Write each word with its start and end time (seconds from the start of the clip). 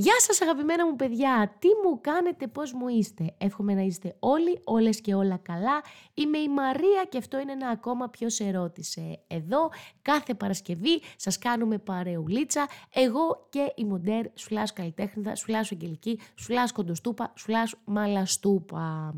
Γεια 0.00 0.20
σας 0.20 0.40
αγαπημένα 0.40 0.86
μου 0.86 0.96
παιδιά, 0.96 1.56
τι 1.58 1.68
μου 1.84 2.00
κάνετε, 2.00 2.46
πώς 2.46 2.72
μου 2.72 2.88
είστε; 2.88 3.34
Εύχομαι 3.38 3.74
να 3.74 3.80
είστε 3.80 4.16
όλοι, 4.18 4.60
όλες 4.64 5.00
και 5.00 5.14
όλα 5.14 5.36
καλά. 5.36 5.82
Είμαι 6.14 6.38
η 6.38 6.48
Μαρία 6.48 7.04
και 7.08 7.18
αυτό 7.18 7.38
είναι 7.38 7.52
ένα 7.52 7.68
ακόμα 7.68 8.08
ποιο 8.08 8.28
σε 8.28 8.50
ρώτησε. 8.50 9.20
Εδώ 9.26 9.70
κάθε 10.02 10.34
Παρασκευή 10.34 11.02
σας 11.16 11.38
κάνουμε 11.38 11.78
παρεουλίτσα, 11.78 12.68
εγώ 12.92 13.46
και 13.50 13.72
η 13.74 13.84
Μοντέρ 13.84 14.24
Σουλάς 14.34 14.72
Καλλιτέχνηδα, 14.72 15.34
Σουλάς 15.34 15.72
Αγγελική, 15.72 16.20
Σουλάς 16.34 16.72
Κοντοστούπα, 16.72 17.32
Σουλάς 17.36 17.74
Μαλαστούπα. 17.84 19.14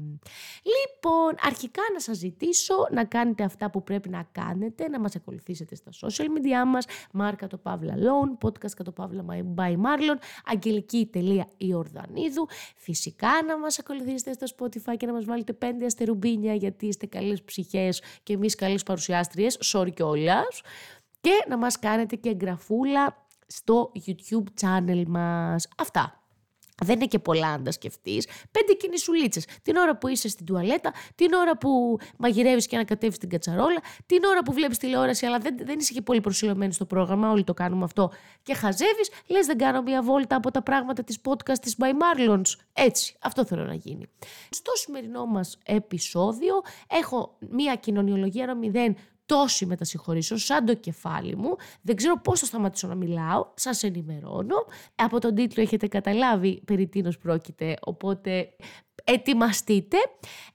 Λοιπόν, 0.62 1.34
αρχικά 1.42 1.82
να 1.92 2.00
σας 2.00 2.16
ζητήσω 2.16 2.74
να 2.90 3.04
κάνετε 3.04 3.44
αυτά 3.44 3.70
που 3.70 3.82
πρέπει 3.82 4.08
να 4.08 4.28
κάνετε, 4.32 4.88
να 4.88 5.00
μας 5.00 5.16
ακολουθήσετε 5.16 5.74
στα 5.74 5.90
social 6.00 6.24
media 6.24 6.66
μας, 6.66 6.86
Μάρκα 7.12 7.46
το 7.46 7.56
Παύλα 7.56 7.94
Loan, 7.96 8.46
podcast 8.46 8.84
το 8.84 8.92
Παύλα 8.92 9.24
by 9.56 9.72
Marlon, 9.72 10.18
Ιορδανίδου. 11.56 12.48
Φυσικά 12.76 13.28
να 13.46 13.58
μας 13.58 13.78
ακολουθήσετε 13.78 14.32
στο 14.32 14.46
Spotify 14.56 14.96
και 14.96 15.06
να 15.06 15.12
μας 15.12 15.24
βάλετε 15.24 15.52
πέντε 15.52 15.84
αστερουμπίνια 15.84 16.54
γιατί 16.54 16.86
είστε 16.86 17.06
καλές 17.06 17.42
ψυχές 17.42 18.02
και 18.22 18.32
εμείς 18.32 18.54
καλές 18.54 18.82
παρουσιάστριες, 18.82 19.58
sorry 19.72 19.92
κιόλας. 19.94 20.62
Και 21.20 21.44
να 21.48 21.56
μας 21.56 21.78
κάνετε 21.78 22.16
και 22.16 22.28
εγγραφούλα 22.28 23.26
στο 23.46 23.92
YouTube 24.06 24.44
channel 24.60 25.04
μας. 25.06 25.68
Αυτά. 25.78 26.19
Δεν 26.84 26.96
είναι 26.96 27.06
και 27.06 27.18
πολλά 27.18 27.46
αν 27.48 27.64
τα 27.64 27.70
σκεφτείς. 27.70 28.26
Πέντε 28.50 28.72
κινησουλίτσες. 28.72 29.44
Την 29.62 29.76
ώρα 29.76 29.96
που 29.96 30.08
είσαι 30.08 30.28
στην 30.28 30.46
τουαλέτα, 30.46 30.92
την 31.14 31.32
ώρα 31.32 31.56
που 31.56 31.98
μαγειρεύεις 32.18 32.66
και 32.66 32.76
ανακατεύεις 32.76 33.18
την 33.18 33.28
κατσαρόλα, 33.28 33.80
την 34.06 34.24
ώρα 34.24 34.42
που 34.42 34.52
βλέπεις 34.52 34.78
τηλεόραση, 34.78 35.26
αλλά 35.26 35.38
δεν, 35.38 35.56
δεν 35.62 35.78
είσαι 35.78 35.92
και 35.92 36.02
πολύ 36.02 36.20
προσιλωμένη 36.20 36.72
στο 36.72 36.84
πρόγραμμα. 36.84 37.30
Όλοι 37.30 37.44
το 37.44 37.54
κάνουμε 37.54 37.84
αυτό. 37.84 38.10
Και 38.42 38.54
χαζεύεις, 38.54 39.10
λες 39.26 39.46
δεν 39.46 39.58
κάνω 39.58 39.82
μια 39.82 40.02
βόλτα 40.02 40.36
από 40.36 40.50
τα 40.50 40.62
πράγματα 40.62 41.04
της 41.04 41.18
podcast 41.28 41.58
της 41.60 41.76
By 41.78 41.90
Marlons. 41.90 42.54
Έτσι, 42.72 43.16
αυτό 43.20 43.44
θέλω 43.44 43.64
να 43.64 43.74
γίνει. 43.74 44.06
Στο 44.50 44.72
σημερινό 44.74 45.26
μας 45.26 45.58
επεισόδιο 45.64 46.54
έχω 47.00 47.36
μια 47.50 47.74
κοινωνιολογία 47.74 48.58
0 48.72 48.94
τόση 49.30 49.66
μετασυγχωρήσω 49.66 50.36
σαν 50.36 50.64
το 50.64 50.74
κεφάλι 50.74 51.36
μου. 51.36 51.56
Δεν 51.82 51.96
ξέρω 51.96 52.20
πώς 52.20 52.40
θα 52.40 52.46
σταματήσω 52.46 52.88
να 52.88 52.94
μιλάω. 52.94 53.46
Σας 53.54 53.82
ενημερώνω. 53.82 54.56
Από 54.94 55.20
τον 55.20 55.34
τίτλο 55.34 55.62
έχετε 55.62 55.86
καταλάβει 55.86 56.62
περί 56.64 56.86
τίνος 56.86 57.18
πρόκειται, 57.18 57.76
οπότε 57.80 58.48
ετοιμαστείτε. 59.04 59.96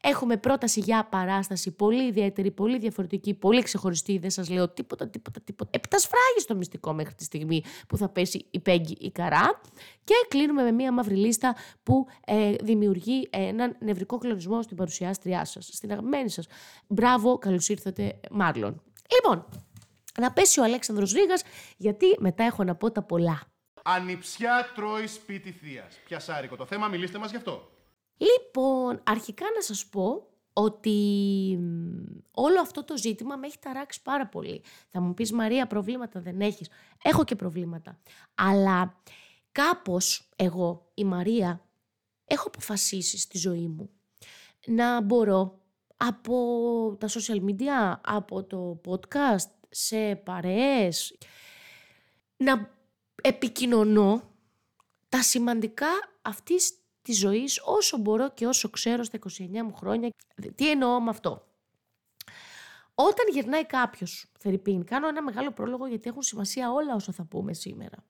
Έχουμε 0.02 0.38
πρόταση 0.38 0.80
για 0.80 1.08
παράσταση 1.12 1.72
πολύ 1.72 2.08
ιδιαίτερη, 2.08 2.52
πολύ 2.52 2.78
διαφορετική, 2.78 3.34
πολύ 3.34 3.62
ξεχωριστή. 3.62 4.18
Δεν 4.18 4.30
σας 4.30 4.50
λέω 4.50 4.70
τίποτα, 4.70 5.08
τίποτα, 5.08 5.42
τίποτα. 5.42 5.70
Επτασφράγει 5.74 6.40
στο 6.40 6.56
μυστικό 6.56 6.94
μέχρι 6.94 7.14
τη 7.14 7.24
στιγμή 7.24 7.64
που 7.88 7.98
θα 7.98 8.10
πέσει 8.10 8.46
η 8.52 8.60
Πέγγι 8.60 8.98
η 9.00 9.12
Καρά. 9.12 9.62
Και 10.04 10.14
κλείνουμε 10.28 10.64
με 10.64 10.72
μία 10.72 10.92
μαύρη 10.92 11.16
λίστα 11.16 11.56
που 11.84 12.06
ε, 12.26 12.52
δημιουργεί 12.62 13.28
έναν 13.32 13.76
νευρικό 13.80 14.18
κλονισμό 14.18 14.62
στην 14.62 14.78
παρουσιάστριά 14.78 15.46
σας, 15.46 15.70
στην 15.74 15.92
αγαπημένη 15.92 16.30
σας. 16.30 16.48
Μπράβο, 16.88 17.38
καλώς 17.38 17.70
ήρθατε 17.70 18.20
Μάρλον. 18.32 18.82
Λοιπόν, 19.14 19.46
να 20.20 20.32
πέσει 20.32 20.60
ο 20.60 20.64
Αλέξανδρος 20.64 21.12
Ρήγας, 21.12 21.44
γιατί 21.78 22.06
μετά 22.20 22.44
έχω 22.44 22.64
να 22.64 22.76
πω 22.76 22.92
τα 22.92 23.02
πολλά. 23.02 23.42
Ανιψιά 23.84 24.72
τρώει 24.76 25.08
σπίτι 25.08 25.52
θείας. 25.52 26.00
Πιασάρικο 26.06 26.56
το 26.56 26.66
θέμα, 26.66 26.88
μιλήστε 26.88 27.18
μας 27.18 27.30
γι' 27.30 27.36
αυτό. 27.38 27.75
Λοιπόν, 28.18 29.02
αρχικά 29.04 29.46
να 29.56 29.62
σας 29.62 29.86
πω 29.86 30.28
ότι 30.54 31.60
όλο 32.32 32.62
αυτό 32.62 32.84
το 32.84 32.98
ζήτημα 32.98 33.36
με 33.36 33.48
έχει 33.48 33.60
ταράξει 33.60 34.02
πάρα 34.02 34.28
πολύ. 34.28 34.62
Θα 34.90 35.02
μου 35.02 35.14
πεις 35.14 35.32
Μαρία 35.32 35.68
προβλήματα 35.68 36.20
δεν 36.20 36.42
έχεις. 36.42 36.70
Έχω 37.04 37.24
και 37.24 37.36
προβλήματα. 37.36 38.00
Αλλά 38.36 39.02
κάπως 39.52 40.30
εγώ, 40.36 40.92
η 40.94 41.04
Μαρία, 41.04 41.66
έχω 42.26 42.48
αποφασίσει 42.48 43.18
στη 43.18 43.38
ζωή 43.38 43.68
μου 43.68 43.90
να 44.66 45.02
μπορώ 45.02 45.60
από 45.98 46.36
τα 47.00 47.08
social 47.08 47.46
media, 47.46 48.00
από 48.02 48.44
το 48.44 48.82
podcast, 48.86 49.50
σε 49.70 50.16
παρέες, 50.16 51.18
να 52.38 52.70
επικοινωνώ 53.22 54.22
τα 55.10 55.22
σημαντικά 55.22 55.88
αυτής 56.22 56.85
της 57.06 57.18
ζωής 57.18 57.62
όσο 57.66 57.98
μπορώ 57.98 58.30
και 58.34 58.48
όσο 58.48 58.70
ξέρω 58.70 59.04
στα 59.04 59.20
29 59.38 59.62
μου 59.64 59.74
χρόνια. 59.74 60.10
Τι 60.56 60.70
εννοώ 60.70 61.02
με 61.02 61.10
αυτό; 61.10 61.48
Όταν 62.96 63.26
γυρνάει 63.32 63.66
κάποιος, 63.66 64.32
Φερρυπίν, 64.40 64.84
κάνω 64.86 65.08
ένα 65.08 65.24
μεγάλο 65.24 65.52
πρόλογο 65.52 65.88
γιατί 65.88 66.10
έχουν 66.10 66.22
σημασία 66.22 66.72
όλα 66.72 66.96
όσα 66.96 67.12
θα 67.12 67.24
πούμε 67.24 67.54
σήμερα. 67.54 68.04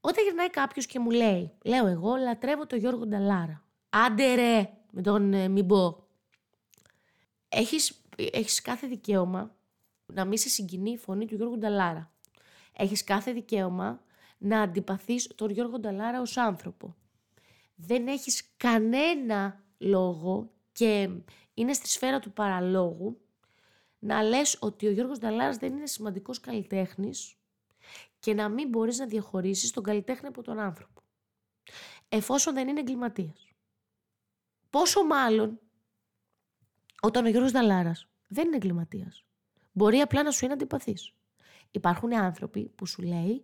Όταν 0.00 0.24
γυρνάει 0.24 0.50
κάποιος 0.50 0.86
και 0.86 0.98
μου 0.98 1.10
λέει, 1.10 1.52
λέω 1.64 1.86
εγώ 1.86 2.16
λατρεύω 2.16 2.66
τον 2.66 2.78
Γιώργο 2.78 3.06
Νταλάρα. 3.06 3.64
Άντε 3.88 4.34
ρε, 4.34 4.70
με 4.90 5.02
τον 5.02 5.32
ε, 5.32 5.48
μην 5.48 5.66
πω. 5.66 6.06
Έχεις, 7.48 8.00
έχεις 8.16 8.62
κάθε 8.62 8.86
δικαίωμα 8.86 9.54
να 10.06 10.24
μην 10.24 10.38
σε 10.38 10.48
συγκινεί 10.48 10.90
η 10.90 10.96
φωνή 10.96 11.26
του 11.26 11.34
Γιώργου 11.34 11.58
Νταλάρα. 11.58 12.10
Έχεις 12.72 13.04
κάθε 13.04 13.32
δικαίωμα 13.32 14.02
να 14.38 14.60
αντιπαθείς 14.60 15.30
τον 15.34 15.50
Γιώργο 15.50 15.78
Νταλάρα 15.78 16.20
ως 16.20 16.36
άνθρωπο 16.36 16.96
δεν 17.80 18.06
έχεις 18.06 18.50
κανένα 18.56 19.64
λόγο 19.78 20.50
και 20.72 21.10
είναι 21.54 21.72
στη 21.72 21.88
σφαίρα 21.88 22.18
του 22.18 22.32
παραλόγου 22.32 23.20
να 23.98 24.22
λες 24.22 24.56
ότι 24.60 24.86
ο 24.86 24.90
Γιώργος 24.90 25.18
Νταλάρας 25.18 25.56
δεν 25.56 25.76
είναι 25.76 25.86
σημαντικός 25.86 26.40
καλλιτέχνης 26.40 27.36
και 28.18 28.34
να 28.34 28.48
μην 28.48 28.68
μπορείς 28.68 28.98
να 28.98 29.06
διαχωρίσεις 29.06 29.70
τον 29.70 29.82
καλλιτέχνη 29.82 30.28
από 30.28 30.42
τον 30.42 30.58
άνθρωπο. 30.58 31.02
Εφόσον 32.08 32.54
δεν 32.54 32.68
είναι 32.68 32.80
εγκληματίας. 32.80 33.48
Πόσο 34.70 35.04
μάλλον 35.04 35.60
όταν 37.00 37.24
ο 37.24 37.28
Γιώργος 37.28 37.52
Νταλάρας 37.52 38.08
δεν 38.28 38.46
είναι 38.46 38.56
εγκληματίας. 38.56 39.24
Μπορεί 39.72 39.98
απλά 39.98 40.22
να 40.22 40.30
σου 40.30 40.44
είναι 40.44 40.54
αντιπαθής. 40.54 41.12
Υπάρχουν 41.70 42.14
άνθρωποι 42.14 42.68
που 42.68 42.86
σου 42.86 43.02
λέει 43.02 43.42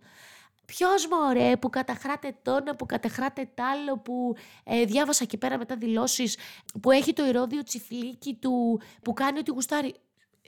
Ποιος 0.65 1.09
μωρέ 1.09 1.57
που 1.57 1.71
καταχράτε 1.71 2.37
τόνα, 2.43 2.77
που 2.77 2.87
καταχράτε 2.87 3.51
τ' 3.55 3.61
άλλο, 3.61 3.99
που 3.99 4.37
ε, 4.65 4.85
διάβασα 4.85 5.25
εκεί 5.25 5.37
πέρα 5.37 5.59
μετά 5.59 5.77
δηλώσεις, 5.77 6.39
που 6.81 6.91
έχει 6.91 7.13
το 7.13 7.27
ηρόδιο 7.27 7.63
τσιφλίκι 7.63 8.35
του, 8.35 8.81
που 9.03 9.13
κάνει 9.13 9.39
ότι 9.39 9.51
γουστάρει. 9.51 9.95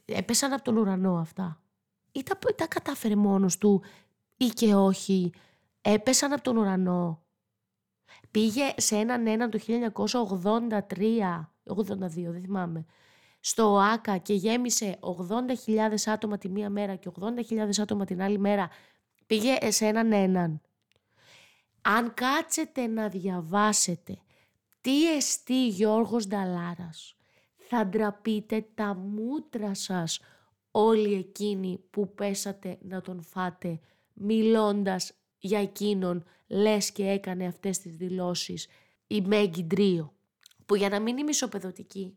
Έπεσαν 0.04 0.52
από 0.52 0.62
τον 0.62 0.76
ουρανό 0.76 1.16
αυτά. 1.16 1.60
Ή 2.12 2.22
τα, 2.22 2.38
τα 2.56 2.66
κατάφερε 2.66 3.16
μόνος 3.16 3.58
του 3.58 3.82
ή 4.36 4.46
και 4.46 4.74
όχι. 4.74 5.32
Έπεσαν 5.82 6.32
από 6.32 6.42
τον 6.42 6.56
ουρανό. 6.56 7.26
Πήγε 8.30 8.74
σε 8.76 8.96
έναν 8.96 9.26
έναν 9.26 9.50
το 9.50 9.58
1983, 9.66 11.46
82 11.64 11.98
δεν 12.08 12.40
θυμάμαι, 12.40 12.84
στο 13.40 13.72
ΟΑΚΑ 13.72 14.16
και 14.16 14.34
γέμισε 14.34 14.98
80.000 15.66 15.94
άτομα 16.06 16.38
τη 16.38 16.48
μία 16.48 16.70
μέρα 16.70 16.94
και 16.94 17.10
80.000 17.20 17.68
άτομα 17.80 18.04
την 18.04 18.22
άλλη 18.22 18.38
μέρα 18.38 18.68
Πήγε 19.26 19.70
σε 19.70 19.86
έναν 19.86 20.12
έναν. 20.12 20.60
Αν 21.82 22.14
κάτσετε 22.14 22.86
να 22.86 23.08
διαβάσετε 23.08 24.18
τι 24.80 25.16
εστί 25.16 25.68
Γιώργος 25.68 26.26
Νταλάρας, 26.26 27.16
θα 27.56 27.86
ντραπείτε 27.86 28.66
τα 28.74 28.94
μούτρα 28.94 29.74
σας 29.74 30.20
όλοι 30.70 31.14
εκείνοι 31.14 31.80
που 31.90 32.14
πέσατε 32.14 32.78
να 32.82 33.00
τον 33.00 33.22
φάτε 33.22 33.80
μιλώντας 34.12 35.12
για 35.38 35.60
εκείνον 35.60 36.24
λες 36.46 36.92
και 36.92 37.08
έκανε 37.08 37.46
αυτές 37.46 37.78
τις 37.78 37.96
δηλώσεις 37.96 38.66
η 39.06 39.20
Μέγκη 39.20 39.64
Ντρίο 39.64 40.14
που 40.66 40.74
για 40.76 40.88
να 40.88 41.00
μην 41.00 41.18
είμαι 41.18 41.30
ισοπεδωτική 41.30 42.16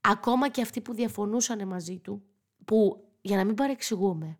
ακόμα 0.00 0.48
και 0.48 0.62
αυτοί 0.62 0.80
που 0.80 0.94
διαφωνούσαν 0.94 1.68
μαζί 1.68 1.98
του 1.98 2.22
που 2.64 3.08
για 3.20 3.36
να 3.36 3.44
μην 3.44 3.54
παρεξηγούμε 3.54 4.38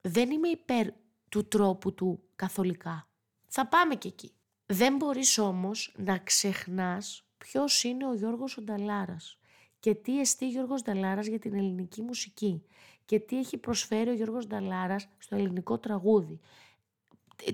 δεν 0.00 0.30
είμαι 0.30 0.48
υπέρ 0.48 0.86
του 1.34 1.48
τρόπου 1.48 1.94
του 1.94 2.22
καθολικά. 2.36 3.08
Θα 3.46 3.66
πάμε 3.66 3.94
και 3.94 4.08
εκεί. 4.08 4.32
Δεν 4.66 4.96
μπορείς 4.96 5.38
όμως 5.38 5.94
να 5.96 6.18
ξεχνάς 6.18 7.26
ποιος 7.38 7.82
είναι 7.82 8.06
ο 8.06 8.14
Γιώργος 8.14 8.56
Ονταλάρας 8.56 9.38
και 9.80 9.94
τι 9.94 10.20
εστί 10.20 10.48
Γιώργος 10.48 10.82
Νταλάρας 10.82 11.26
για 11.26 11.38
την 11.38 11.54
ελληνική 11.54 12.02
μουσική 12.02 12.64
και 13.04 13.20
τι 13.20 13.38
έχει 13.38 13.58
προσφέρει 13.58 14.10
ο 14.10 14.12
Γιώργος 14.12 14.46
Νταλάρας 14.46 15.08
στο 15.18 15.36
ελληνικό 15.36 15.78
τραγούδι. 15.78 16.40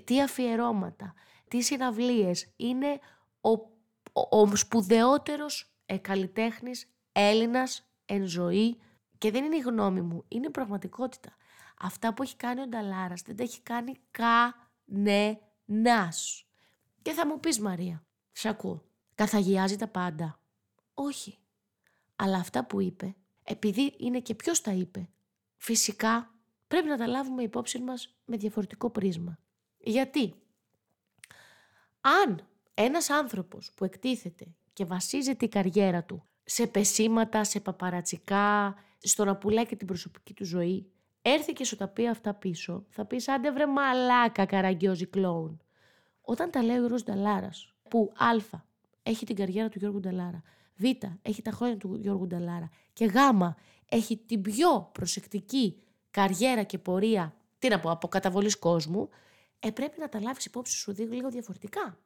Τι 0.05 0.23
αφιερώματα, 0.23 1.15
τι 1.49 1.61
συναυλίες. 1.61 2.53
Είναι 2.56 2.99
ο, 3.41 3.50
ο, 4.12 4.41
ο 4.41 4.56
σπουδαιότερος 4.56 5.75
ε, 5.87 5.97
καλλιτέχνης 5.97 6.91
Έλληνας 7.12 7.91
εν 8.06 8.26
ζωή 8.26 8.79
και 9.19 9.31
δεν 9.31 9.44
είναι 9.44 9.56
η 9.56 9.61
γνώμη 9.61 10.00
μου, 10.00 10.25
είναι 10.29 10.50
πραγματικότητα. 10.50 11.35
Αυτά 11.82 12.15
που 12.15 12.23
έχει 12.23 12.37
κάνει 12.37 12.61
ο 12.61 12.67
Νταλάρας 12.67 13.23
δεν 13.23 13.37
τα 13.37 13.43
έχει 13.43 13.61
κάνει 13.61 13.97
κανένας. 14.91 16.44
Και 17.03 17.12
θα 17.12 17.27
μου 17.27 17.41
πεις 17.41 17.61
Μαρία, 17.61 18.05
σ' 18.32 18.44
ακούω, 18.44 18.85
καθαγιάζει 19.15 19.77
τα 19.77 19.88
πάντα. 19.88 20.41
Όχι. 20.94 21.38
Αλλά 22.17 22.37
αυτά 22.37 22.65
που 22.65 22.81
είπε, 22.81 23.15
επειδή 23.43 23.94
είναι 23.99 24.21
και 24.21 24.35
ποιος 24.35 24.61
τα 24.61 24.73
είπε, 24.73 25.09
φυσικά 25.56 26.35
πρέπει 26.69 26.88
να 26.88 26.97
τα 26.97 27.06
λάβουμε 27.06 27.43
υπόψη 27.43 27.79
μας 27.79 28.17
με 28.25 28.37
διαφορετικό 28.37 28.91
πρίσμα. 28.91 29.38
Γιατί; 29.79 30.35
Αν 32.00 32.49
ένας 32.75 33.11
άνθρωπος 33.11 33.73
που 33.75 33.85
εκτίθεται 33.85 34.55
και 34.73 34.85
βασίζεται 34.85 35.44
η 35.44 35.49
καριέρα 35.49 36.05
του 36.05 36.25
σε 36.44 36.67
πεσήματα, 36.67 37.44
σε 37.44 37.61
παπαρατσικά, 37.61 38.75
στο 38.99 39.25
να 39.25 39.37
πουλάει 39.37 39.67
και 39.67 39.76
την 39.76 39.87
προσωπική 39.87 40.35
του 40.35 40.44
ζωή, 40.44 40.91
έρθει 41.23 41.53
και 41.53 41.65
σου 41.65 41.77
τα 41.77 41.89
πει 41.89 42.09
αυτά 42.09 42.35
πίσω, 42.35 42.85
θα 42.89 43.05
πεις 43.05 43.29
άντε 43.29 43.53
βρε 43.53 43.67
μαλάκα 43.67 44.45
καραγκιόζη 44.45 45.07
κλόουν. 45.07 45.61
Όταν 46.21 46.51
τα 46.51 46.63
λέει 46.63 46.77
ο 46.77 46.79
Γιώργος 46.79 47.03
Νταλάρας, 47.03 47.75
που 47.89 48.13
α, 48.17 48.59
έχει 49.03 49.27
την 49.27 49.37
καριέρα 49.37 49.69
του 49.69 49.79
Γιώργου 49.79 50.01
Νταλάρα, 50.01 50.43
β, 50.77 50.85
έχει 51.23 51.43
τα 51.43 51.51
χρόνια 51.51 51.77
του 51.77 51.99
Γιώργου 52.01 52.27
Νταλάρα 52.27 52.71
και 52.93 53.05
γ, 53.05 53.15
έχει 53.89 54.17
την 54.17 54.43
πιο 54.43 54.91
προσεκτική 54.93 55.83
καριέρα 56.11 56.63
και 56.63 56.79
πορεία, 56.79 57.35
τι 57.59 57.69
να 57.69 57.81
πω, 57.81 57.91
από 57.91 58.09
καταβολής 58.09 58.59
κόσμου, 58.59 59.09
ε, 59.59 59.71
πρέπει 59.71 60.01
να 60.01 60.09
τα 60.09 60.21
λάβεις 60.21 60.45
υπόψη 60.45 60.77
σου 60.77 60.95
λίγο 60.97 61.31
διαφορετικά. 61.31 61.99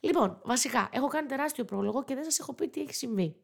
Λοιπόν, 0.00 0.40
βασικά, 0.44 0.88
έχω 0.92 1.06
κάνει 1.06 1.28
τεράστιο 1.28 1.64
πρόλογο 1.64 2.04
και 2.04 2.14
δεν 2.14 2.24
σας 2.24 2.38
έχω 2.38 2.54
πει 2.54 2.68
τι 2.68 2.80
έχει 2.80 2.94
συμβεί. 2.94 3.36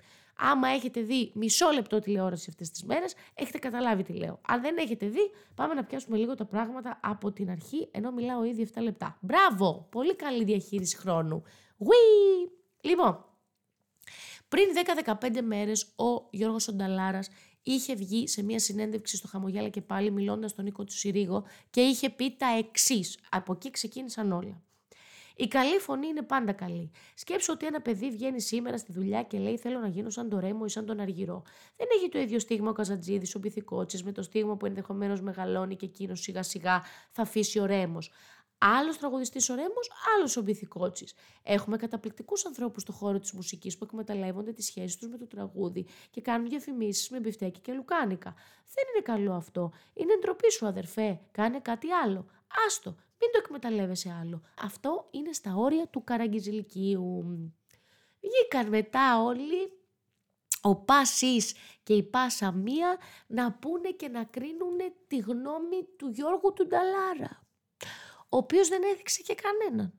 Άμα 0.45 0.69
έχετε 0.69 1.01
δει 1.01 1.33
μισό 1.35 1.71
λεπτό 1.71 1.99
τηλεόραση 1.99 2.47
αυτές 2.51 2.71
τις 2.71 2.85
μέρες, 2.85 3.15
έχετε 3.35 3.59
καταλάβει 3.59 4.03
τι 4.03 4.13
λέω. 4.13 4.41
Αν 4.49 4.61
δεν 4.61 4.77
έχετε 4.77 5.07
δει, 5.07 5.31
πάμε 5.55 5.75
να 5.75 5.85
πιάσουμε 5.85 6.17
λίγο 6.17 6.35
τα 6.35 6.45
πράγματα 6.45 7.01
από 7.03 7.33
την 7.33 7.51
αρχή, 7.51 7.89
ενώ 7.91 8.11
μιλάω 8.13 8.45
ήδη 8.45 8.71
7 8.75 8.83
λεπτά. 8.83 9.19
Μπράβο! 9.21 9.87
Πολύ 9.91 10.17
καλή 10.17 10.45
διαχείριση 10.45 10.97
χρόνου. 10.97 11.43
Wee! 11.79 12.51
Λοιπόν, 12.81 13.25
πριν 14.49 14.65
10-15 15.05 15.41
μέρες, 15.43 15.85
ο 15.97 16.29
Γιώργος 16.31 16.69
Ονταλάρα 16.69 17.21
είχε 17.63 17.95
βγει 17.95 18.29
σε 18.29 18.43
μια 18.43 18.59
συνέντευξη 18.59 19.17
στο 19.17 19.29
Χαμογιάλα 19.29 19.69
και 19.69 19.81
πάλι 19.81 20.11
μιλώντας 20.11 20.51
στον 20.51 20.65
Νίκο 20.65 20.85
του 20.85 20.93
Συρίγο 20.99 21.45
και 21.71 21.81
είχε 21.81 22.11
πει 22.11 22.37
τα 22.37 22.47
εξής. 22.59 23.19
Από 23.31 23.53
εκεί 23.53 23.71
ξεκίνησαν 23.71 24.33
όλα. 24.33 24.63
Η 25.37 25.49
καλή 25.49 25.79
φωνή 25.79 26.07
είναι 26.07 26.23
πάντα 26.23 26.53
καλή. 26.53 26.91
Σκέψω 27.15 27.53
ότι 27.53 27.67
ένα 27.67 27.81
παιδί 27.81 28.11
βγαίνει 28.11 28.41
σήμερα 28.41 28.79
στη 28.79 28.93
δουλειά 28.93 29.23
και 29.23 29.39
λέει: 29.39 29.59
Θέλω 29.59 29.79
να 29.79 29.89
γίνω 29.89 30.11
σαν 30.11 30.29
το 30.29 30.39
Ρέμο 30.39 30.63
ή 30.67 30.69
σαν 30.69 30.87
τον 30.87 31.01
Αργυρό. 31.01 31.43
Δεν 31.77 31.87
έχει 31.97 32.09
το 32.09 32.19
ίδιο 32.19 32.39
στίγμα 32.39 32.71
ο 32.71 32.73
Καζατζίδη, 32.73 33.27
ο 33.37 33.41
Πυθικότσης, 33.41 34.03
με 34.03 34.13
το 34.13 34.23
στίγμα 34.23 34.57
που 34.57 34.67
ενδεχομένως 34.67 35.21
μεγαλώνει 35.21 35.77
και 35.77 35.87
εκείνος 35.87 36.21
σιγά 36.21 36.43
σιγά 36.43 36.83
θα 37.11 37.23
αφήσει 37.23 37.59
ο 37.59 37.67
Ρέμος. 37.67 38.11
Άλλος 38.65 38.99
τραγουδιστής 38.99 39.49
ο 39.49 39.55
Ρέμος, 39.55 39.91
άλλος 40.17 40.37
ο 40.37 40.43
Μπιθικότση. 40.43 41.07
Έχουμε 41.43 41.77
καταπληκτικούς 41.77 42.47
ανθρώπους 42.47 42.83
στον 42.83 42.95
χώρο 42.95 43.19
της 43.19 43.33
μουσικής 43.33 43.79
που 43.79 43.85
εκμεταλλεύονται 43.85 44.53
τις 44.53 44.67
σχέσεις 44.67 44.97
τους 44.97 45.09
με 45.09 45.17
το 45.17 45.27
τραγούδι 45.27 45.87
και 46.11 46.21
κάνουν 46.21 46.49
διαφημίσεις 46.49 47.09
με 47.09 47.21
μπιφτέκι 47.21 47.61
και 47.61 47.73
λουκάνικα. 47.73 48.35
Δεν 48.75 48.85
είναι 48.95 49.03
καλό 49.03 49.33
αυτό. 49.33 49.73
Είναι 49.95 50.17
ντροπή 50.21 50.53
σου, 50.53 50.67
αδερφέ. 50.67 51.21
Κάνε 51.33 51.61
κάτι 51.61 51.91
άλλο. 51.91 52.27
Άστο, 52.67 52.97
μην 53.23 53.33
το 53.33 53.39
εκμεταλλεύεσαι 53.45 54.17
άλλο. 54.21 54.43
Αυτό 54.61 55.09
είναι 55.11 55.33
στα 55.33 55.55
όρια 55.57 55.87
του 55.87 56.05
καραγκιζηλικίου. 56.05 57.25
Βγήκαν 58.21 58.69
μετά 58.69 59.23
όλοι 59.23 59.73
ο 60.61 60.77
Πάσης 60.77 61.55
και 61.83 61.95
η 61.95 62.03
Πάσα 62.03 62.53
Μία 62.53 62.99
να 63.27 63.53
πούνε 63.53 63.91
και 63.91 64.09
να 64.09 64.25
κρίνουν 64.25 64.77
τη 65.07 65.17
γνώμη 65.19 65.83
του 65.97 66.09
Γιώργου 66.09 66.53
του 66.53 66.67
Νταλάρα 66.67 67.43
ο 68.33 68.37
οποίος 68.37 68.69
δεν 68.69 68.83
έδειξε 68.93 69.23
και 69.23 69.35
κανέναν. 69.35 69.93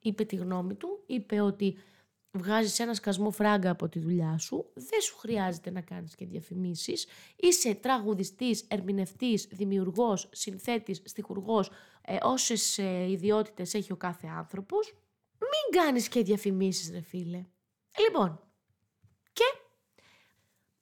Είπε 0.00 0.24
τη 0.24 0.36
γνώμη 0.36 0.74
του, 0.74 1.02
είπε 1.06 1.40
ότι 1.40 1.78
βγάζεις 2.32 2.78
ένα 2.78 2.94
σκασμό 2.94 3.30
φράγκα 3.30 3.70
από 3.70 3.88
τη 3.88 3.98
δουλειά 3.98 4.38
σου, 4.38 4.70
δεν 4.74 5.00
σου 5.00 5.16
χρειάζεται 5.16 5.70
να 5.70 5.80
κάνεις 5.80 6.14
και 6.14 6.26
διαφημίσεις, 6.26 7.06
είσαι 7.36 7.74
τραγουδιστής, 7.74 8.64
ερμηνευτής, 8.68 9.48
δημιουργός, 9.50 10.28
συνθέτης, 10.32 11.02
στιχουργός, 11.04 11.70
ε, 12.06 12.16
όσες 12.22 12.78
ε, 12.78 13.10
ιδιότητες 13.10 13.74
έχει 13.74 13.92
ο 13.92 13.96
κάθε 13.96 14.26
άνθρωπος, 14.26 14.94
μην 15.38 15.82
κάνεις 15.82 16.08
και 16.08 16.22
διαφημίσεις 16.22 16.90
ρε 16.90 17.00
φίλε. 17.00 17.44
Λοιπόν, 17.98 18.40
και 19.32 19.44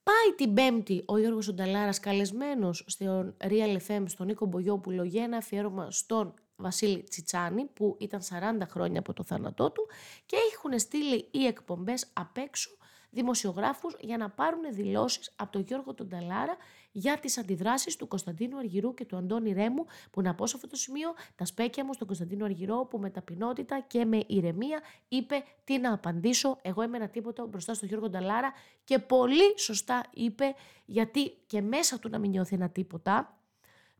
πάει 0.03 0.35
την 0.37 0.55
Πέμπτη 0.55 1.03
ο 1.07 1.19
Γιώργος 1.19 1.49
Ονταλάρας 1.49 2.01
καλεσμένος 2.01 2.85
στο 2.87 3.35
Real 3.41 3.77
FM 3.89 4.03
στον 4.07 4.27
Νίκο 4.27 4.47
Μπογιόπουλο 4.47 5.03
για 5.03 5.23
ένα 5.23 5.37
αφιέρωμα 5.37 5.91
στον 5.91 6.35
Βασίλη 6.57 7.03
Τσιτσάνη 7.03 7.65
που 7.65 7.97
ήταν 8.01 8.21
40 8.61 8.67
χρόνια 8.69 8.99
από 8.99 9.13
το 9.13 9.25
θάνατό 9.25 9.71
του 9.71 9.87
και 10.27 10.37
έχουν 10.55 10.79
στείλει 10.79 11.29
οι 11.31 11.47
εκπομπές 11.47 12.07
απ' 12.13 12.37
έξω 12.37 12.71
δημοσιογράφους 13.11 13.97
για 14.01 14.17
να 14.17 14.31
πάρουν 14.31 14.75
δηλώσεις 14.75 15.33
από 15.37 15.53
τον 15.53 15.63
Γιώργο 15.63 15.95
τον 15.95 16.09
Ταλάρα 16.09 16.57
για 16.97 17.19
τις 17.19 17.39
αντιδράσεις 17.39 17.97
του 17.97 18.09
Κωνσταντίνου 18.09 18.59
Αργυρού 18.59 18.95
και 18.95 19.05
του 19.05 19.17
Αντώνη 19.17 19.53
Ρέμου 19.53 19.85
που 20.11 20.23
να 20.23 20.35
πω 20.35 20.47
σε 20.47 20.53
αυτό 20.57 20.69
το 20.69 20.77
σημείο 20.77 21.15
τα 21.35 21.45
σπέκια 21.45 21.85
μου 21.85 21.93
στον 21.93 22.07
Κωνσταντίνο 22.07 22.45
Αργυρό 22.45 22.85
που 22.85 22.99
με 22.99 23.11
ταπεινότητα 23.11 23.81
και 23.81 24.05
με 24.05 24.25
ηρεμία 24.27 24.81
είπε 25.09 25.45
τι 25.65 25.79
να 25.79 25.93
απαντήσω 25.93 26.59
εγώ 26.63 26.83
είμαι 26.83 26.97
ένα 26.97 27.09
τίποτα 27.09 27.47
μπροστά 27.47 27.75
στον 27.75 27.89
Γιώργο 27.89 28.09
Νταλάρα 28.09 28.53
και 28.85 28.99
πολύ 28.99 29.59
σωστά 29.59 30.07
είπε 30.15 30.55
γιατί 30.85 31.33
και 31.47 31.61
μέσα 31.61 31.99
του 31.99 32.09
να 32.09 32.19
μην 32.19 32.31
νιώθει 32.31 32.55
ένα 32.55 32.69
τίποτα 32.69 33.39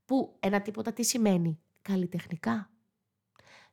που 0.05 0.37
ένα 0.41 0.61
τίποτα 0.61 0.93
τι 0.93 1.03
σημαίνει; 1.03 1.61
Καλλιτεχνικά. 1.83 2.71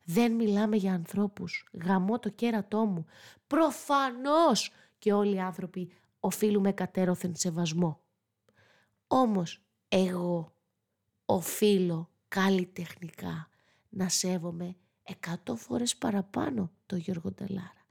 Δεν 0.03 0.31
μιλάμε 0.31 0.75
για 0.75 0.94
ανθρώπους. 0.94 1.69
Γαμώ 1.83 2.19
το 2.19 2.29
κέρατό 2.29 2.85
μου. 2.85 3.06
Προφανώς 3.47 4.71
και 5.00 5.13
όλοι 5.13 5.35
οι 5.35 5.39
άνθρωποι 5.39 5.91
οφείλουμε 6.19 6.71
κατέρωθεν 6.71 7.35
σεβασμό. 7.35 8.00
Όμως 9.13 9.62
εγώ 9.88 10.56
οφείλω 11.25 12.10
καλλιτεχνικά 12.28 13.50
να 13.90 14.10
σέβομαι 14.10 14.75
εκατό 15.04 15.56
φορές 15.56 15.96
παραπάνω 15.96 16.72
το 16.86 16.96
Γιώργο 16.96 17.31
Ντελάρα. 17.31 17.86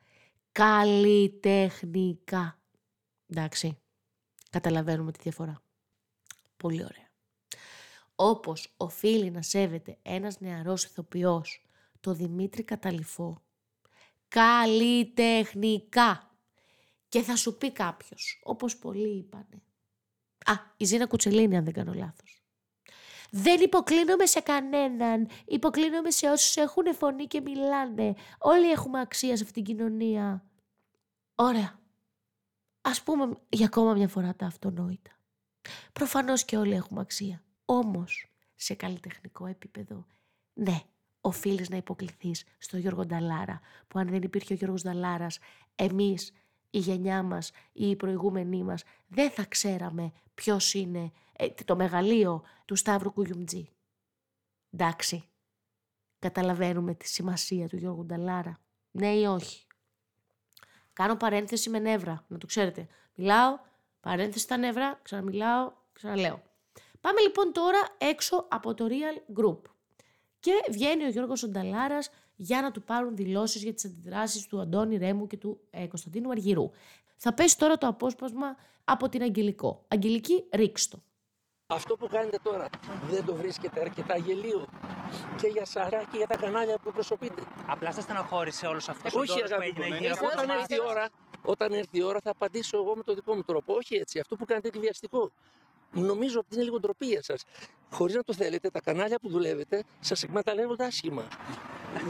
Καλλιτεχνικά. 0.53 2.59
Εντάξει, 3.27 3.79
καταλαβαίνουμε 4.51 5.13
τη 5.13 5.19
διαφορά. 5.23 5.63
Πολύ 6.57 6.83
ωραία 6.83 7.11
όπως 8.23 8.75
οφείλει 8.77 9.31
να 9.31 9.43
σέβεται 9.43 9.99
ένας 10.03 10.41
νεαρός 10.41 10.85
ηθοποιός, 10.85 11.65
το 12.01 12.15
Δημήτρη 12.15 12.63
Καταληφό, 12.63 13.43
καλλιτεχνικά. 14.29 16.35
Και 17.09 17.23
θα 17.23 17.37
σου 17.37 17.57
πει 17.57 17.73
κάποιος, 17.73 18.41
όπως 18.45 18.77
πολλοί 18.77 19.17
είπανε. 19.17 19.63
Α, 20.51 20.55
η 20.77 20.85
Ζήνα 20.85 21.07
Κουτσελίνη 21.07 21.57
αν 21.57 21.65
δεν 21.65 21.73
κάνω 21.73 21.93
λάθος. 21.93 22.43
Δεν 23.31 23.61
υποκλίνομαι 23.61 24.27
σε 24.27 24.41
κανέναν. 24.41 25.29
Υποκλίνομαι 25.45 26.11
σε 26.11 26.31
όσους 26.31 26.57
έχουν 26.57 26.95
φωνή 26.95 27.27
και 27.27 27.41
μιλάνε. 27.41 28.15
Όλοι 28.39 28.71
έχουμε 28.71 29.01
αξία 29.01 29.37
σε 29.37 29.45
αυτήν 29.45 29.65
την 29.65 29.77
κοινωνία. 29.77 30.45
Ωραία. 31.35 31.79
Ας 32.81 33.03
πούμε 33.03 33.39
για 33.49 33.67
ακόμα 33.67 33.93
μια 33.93 34.09
φορά 34.09 34.35
τα 34.35 34.47
αυτονόητα. 34.47 35.11
Προφανώς 35.93 36.45
και 36.45 36.57
όλοι 36.57 36.75
έχουμε 36.75 37.01
αξία. 37.01 37.43
Όμως, 37.65 38.31
σε 38.55 38.75
καλλιτεχνικό 38.75 39.47
επίπεδο, 39.47 40.07
ναι, 40.55 40.81
οφείλεις 41.21 41.69
να 41.69 41.77
υποκληθείς 41.77 42.45
στο 42.59 42.77
Γιώργο 42.77 43.07
Νταλάρα, 43.07 43.61
που 43.89 43.99
αν 43.99 44.09
δεν 44.09 44.23
υπήρχε 44.23 44.53
ο 44.53 44.57
Γιώργος 44.57 44.83
Νταλάρας, 44.83 45.39
εμείς, 45.75 46.33
η 46.71 46.79
γενιά 46.79 47.23
μας 47.23 47.51
ή 47.73 47.91
οι 47.91 47.97
προηγούμενοι 47.97 48.63
μας, 48.63 48.83
δεν 49.09 49.31
θα 49.31 49.45
ξέραμε 49.45 50.13
ποιος 50.35 50.75
είναι 50.75 51.13
ε, 51.33 51.49
το 51.65 51.77
μεγαλείο 51.77 52.43
του 52.65 52.77
Σταύρου 52.77 53.13
Κουγιουμτζή. 53.13 53.69
Εντάξει, 54.71 55.25
καταλαβαίνουμε 56.19 56.95
τη 56.95 57.09
σημασία 57.09 57.69
του 57.69 57.77
Γιώργου 57.77 58.05
Νταλάρα, 58.05 58.61
ναι 58.91 59.15
ή 59.15 59.25
όχι; 59.25 59.67
Κάνω 60.93 61.17
παρένθεση 61.17 61.71
με 61.71 61.79
νεύρα, 61.79 62.25
να 62.29 62.39
το 62.39 62.47
ξέρετε. 62.47 62.87
Μιλάω, 63.15 63.59
παρένθεση 64.01 64.45
στα 64.45 64.57
νεύρα, 64.57 65.01
ξαναμιλάω, 65.03 65.73
ξαναλέω. 65.93 66.43
Πάμε 67.01 67.21
λοιπόν 67.21 67.53
τώρα 67.53 67.79
έξω 67.99 68.47
από 68.49 68.75
το 68.75 68.87
Real 68.89 69.41
Group. 69.41 69.59
Και 70.41 70.53
βγαίνει 70.71 71.05
ο 71.05 71.09
Γιώργος 71.09 71.43
Ονταλάρας 71.43 72.11
για 72.43 72.61
να 72.61 72.71
του 72.71 72.83
πάρουν 72.83 73.17
δηλώσεις 73.17 73.63
για 73.63 73.75
τις 73.75 73.85
αντιδράσεις 73.85 74.47
του 74.47 74.61
Αντώνη 74.61 74.97
Ρέμου 74.97 75.27
και 75.27 75.37
του 75.37 75.61
ε, 75.71 75.87
Κωνσταντίνου 75.87 76.31
Αργυρού. 76.31 76.71
Θα 77.17 77.35
πέσει 77.35 77.59
τώρα 77.59 77.79
το 77.79 77.87
απόσπασμα 77.87 78.57
από 78.85 79.09
την 79.09 79.23
Αγγελικό. 79.23 79.85
Αγγελική, 79.89 80.45
ρίξτο. 80.53 81.03
Αυτό 81.67 81.97
που 81.97 82.09
κάνετε 82.09 82.39
τώρα 82.43 82.69
δεν 83.11 83.25
το 83.25 83.35
βρίσκεται 83.35 83.81
αρκετά 83.81 84.17
γελίο 84.17 84.67
και 85.41 85.47
για 85.47 85.65
Σαρά 85.65 86.05
και 86.11 86.17
για 86.17 86.27
τα 86.27 86.37
κανάλια 86.37 86.79
που 86.79 86.93
προσωπείτε. 86.93 87.43
Απλά 87.67 87.93
σας 87.93 88.05
στενοχώρησε 88.05 88.67
όλος 88.67 88.89
αυτός 88.89 89.15
Όχι, 89.15 89.43
που 89.75 89.83
έγινε 89.83 89.99
γύρω 89.99 90.15
από 90.19 90.27
όταν 90.27 90.51
έρθει, 90.51 90.75
η 90.75 90.81
ώρα, 90.89 91.09
όταν 91.43 91.73
έρθει 91.73 91.99
η 91.99 92.03
ώρα 92.03 92.21
θα 92.23 92.31
απαντήσω 92.31 92.77
εγώ 92.77 92.97
με 92.97 93.03
τον 93.03 93.15
δικό 93.15 93.35
μου 93.35 93.43
τρόπο. 93.43 93.75
Όχι 93.75 93.95
έτσι. 93.95 94.19
Αυτό 94.19 94.37
που 94.37 94.45
κάνετε 94.45 94.71
είναι 94.73 94.83
βιαστικό 94.83 95.31
νομίζω 95.93 96.39
ότι 96.39 96.55
είναι 96.55 96.65
λίγο 96.65 96.81
ντροπή 96.81 97.07
για 97.07 97.23
σας. 97.23 97.45
Χωρίς 97.91 98.15
να 98.15 98.23
το 98.23 98.35
θέλετε, 98.35 98.71
τα 98.71 98.81
κανάλια 98.81 99.19
που 99.19 99.29
δουλεύετε 99.29 99.85
σας 100.01 100.23
εκμεταλλεύονται 100.23 100.85
άσχημα. 100.85 101.29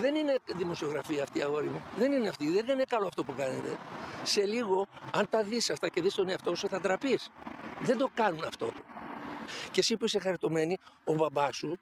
Δεν 0.01 0.15
είναι 0.15 0.39
δημοσιογραφία 0.57 1.23
αυτή, 1.23 1.43
αγόρι 1.43 1.69
μου. 1.69 1.83
Δεν 1.97 2.13
είναι 2.13 2.29
αυτή. 2.29 2.51
Δεν 2.51 2.69
είναι 2.69 2.85
καλό 2.89 3.07
αυτό 3.07 3.25
που 3.25 3.35
κάνετε. 3.37 3.79
Σε 4.23 4.45
λίγο, 4.45 4.87
αν 5.13 5.29
τα 5.31 5.43
δεις 5.43 5.71
αυτά 5.71 5.89
και 5.89 6.03
δεις 6.03 6.15
τον 6.15 6.29
εαυτό 6.29 6.55
σου, 6.55 6.69
θα 6.69 6.81
ντραπείς. 6.81 7.31
Δεν 7.81 7.99
το 7.99 8.11
κάνουν 8.15 8.45
αυτό. 8.45 8.73
Και 9.71 9.81
εσύ 9.81 9.97
που 9.97 10.05
είσαι 10.05 10.19
χαριτωμένη, 10.19 10.79
ο 11.05 11.15
μπαμπάς 11.15 11.57
σου 11.57 11.79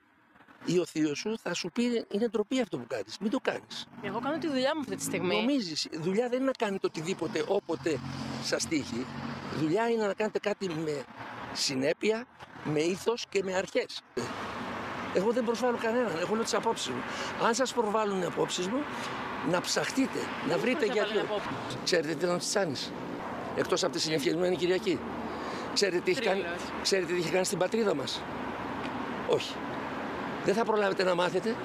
ή 0.65 0.79
ο 0.79 0.85
θείος 0.85 1.17
σου 1.17 1.37
θα 1.37 1.53
σου 1.53 1.69
πει 1.73 2.05
είναι 2.11 2.27
ντροπή 2.27 2.61
αυτό 2.61 2.77
που 2.77 2.87
κάνεις. 2.87 3.17
Μην 3.19 3.31
το 3.31 3.39
κάνεις. 3.39 3.87
Εγώ 4.01 4.19
κάνω 4.19 4.37
τη 4.37 4.47
δουλειά 4.47 4.71
μου 4.75 4.79
αυτή 4.79 4.95
τη 4.95 5.03
στιγμή. 5.03 5.35
Νομίζεις, 5.35 5.87
δουλειά 5.91 6.29
δεν 6.29 6.37
είναι 6.37 6.45
να 6.45 6.65
κάνετε 6.65 6.87
οτιδήποτε 6.87 7.43
όποτε 7.47 7.99
σας 8.43 8.67
τύχει. 8.67 9.05
Δουλειά 9.55 9.89
είναι 9.89 10.05
να 10.05 10.13
κάνετε 10.13 10.39
κάτι 10.39 10.69
με 10.69 11.03
συνέπεια, 11.53 12.25
με 12.63 12.79
ήθος 12.79 13.25
και 13.29 13.43
με 13.43 13.55
αρχές. 13.55 14.01
Εγώ 15.13 15.31
δεν 15.31 15.43
προσβάλλω 15.45 15.77
κανέναν, 15.81 16.11
εγώ 16.21 16.33
λέω 16.33 16.43
τις 16.43 16.53
απόψεις 16.53 16.87
μου. 16.89 17.01
Αν 17.45 17.53
σας 17.53 17.73
προβάλλουν 17.73 18.21
οι 18.21 18.25
απόψεις 18.25 18.67
μου, 18.67 18.83
να 19.51 19.61
ψαχτείτε, 19.61 20.19
να 20.49 20.57
βρείτε 20.57 20.85
μας 20.85 20.95
γιατί. 20.95 21.09
έβαλε 21.09 21.27
απόψεις. 21.29 21.77
Ξέρετε 21.83 22.07
τι 22.07 22.23
ήταν 22.23 22.35
ο 22.35 22.37
Τσιτσάνης, 22.37 22.91
εκτός 23.55 23.83
από 23.83 23.93
τη 23.93 23.99
συνεφιασμένη 23.99 24.55
Κυριακή. 24.55 24.99
Ξέρετε 25.73 25.99
τι, 25.99 26.11
έχει 26.11 26.21
κάνει, 26.21 26.41
Τρίλος. 26.41 26.59
ξέρετε 26.81 27.13
τι 27.13 27.19
είχε 27.19 27.29
κάνει 27.29 27.45
στην 27.45 27.57
πατρίδα 27.57 27.95
μας; 27.95 28.21
Όχι. 29.27 29.53
Δεν 30.45 30.53
θα 30.53 30.65
προλάβετε 30.65 31.03
να 31.03 31.15
μάθετε. 31.15 31.55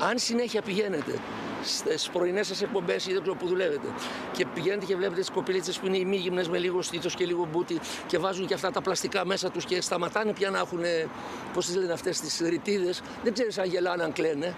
Αν 0.00 0.18
συνέχεια 0.18 0.62
πηγαίνετε 0.62 1.18
στις 1.66 2.08
πρωινές 2.08 2.46
σας 2.46 2.62
εκπομπές 2.62 3.06
ή 3.06 3.12
δεν 3.12 3.20
ξέρω 3.20 3.36
που 3.36 3.46
δουλεύετε 3.46 3.88
και 4.32 4.46
πηγαίνετε 4.54 4.84
και 4.84 4.96
βλέπετε 4.96 5.20
τις 5.20 5.30
κοπηλίτσε 5.30 5.80
που 5.80 5.86
είναι 5.86 5.96
ημίγυμνε 5.96 6.44
με 6.50 6.58
λίγο 6.58 6.82
στήθος 6.82 7.14
και 7.14 7.26
λίγο 7.26 7.48
μπούτι 7.52 7.80
και 8.06 8.18
βάζουν 8.18 8.46
και 8.46 8.54
αυτά 8.54 8.70
τα 8.70 8.80
πλαστικά 8.80 9.24
μέσα 9.24 9.50
τους 9.50 9.64
και 9.64 9.80
σταματάνε 9.80 10.32
πια 10.32 10.50
να 10.50 10.58
έχουν, 10.58 10.80
πώς 11.52 11.66
τις 11.66 11.76
λένε 11.76 11.92
αυτές 11.92 12.20
τις 12.20 12.40
ρητίδες. 12.48 13.02
Δεν 13.22 13.32
ξέρεις 13.32 13.58
αν 13.58 13.68
γελάνε, 13.68 14.02
αν 14.02 14.12
κλαίνε. 14.12 14.54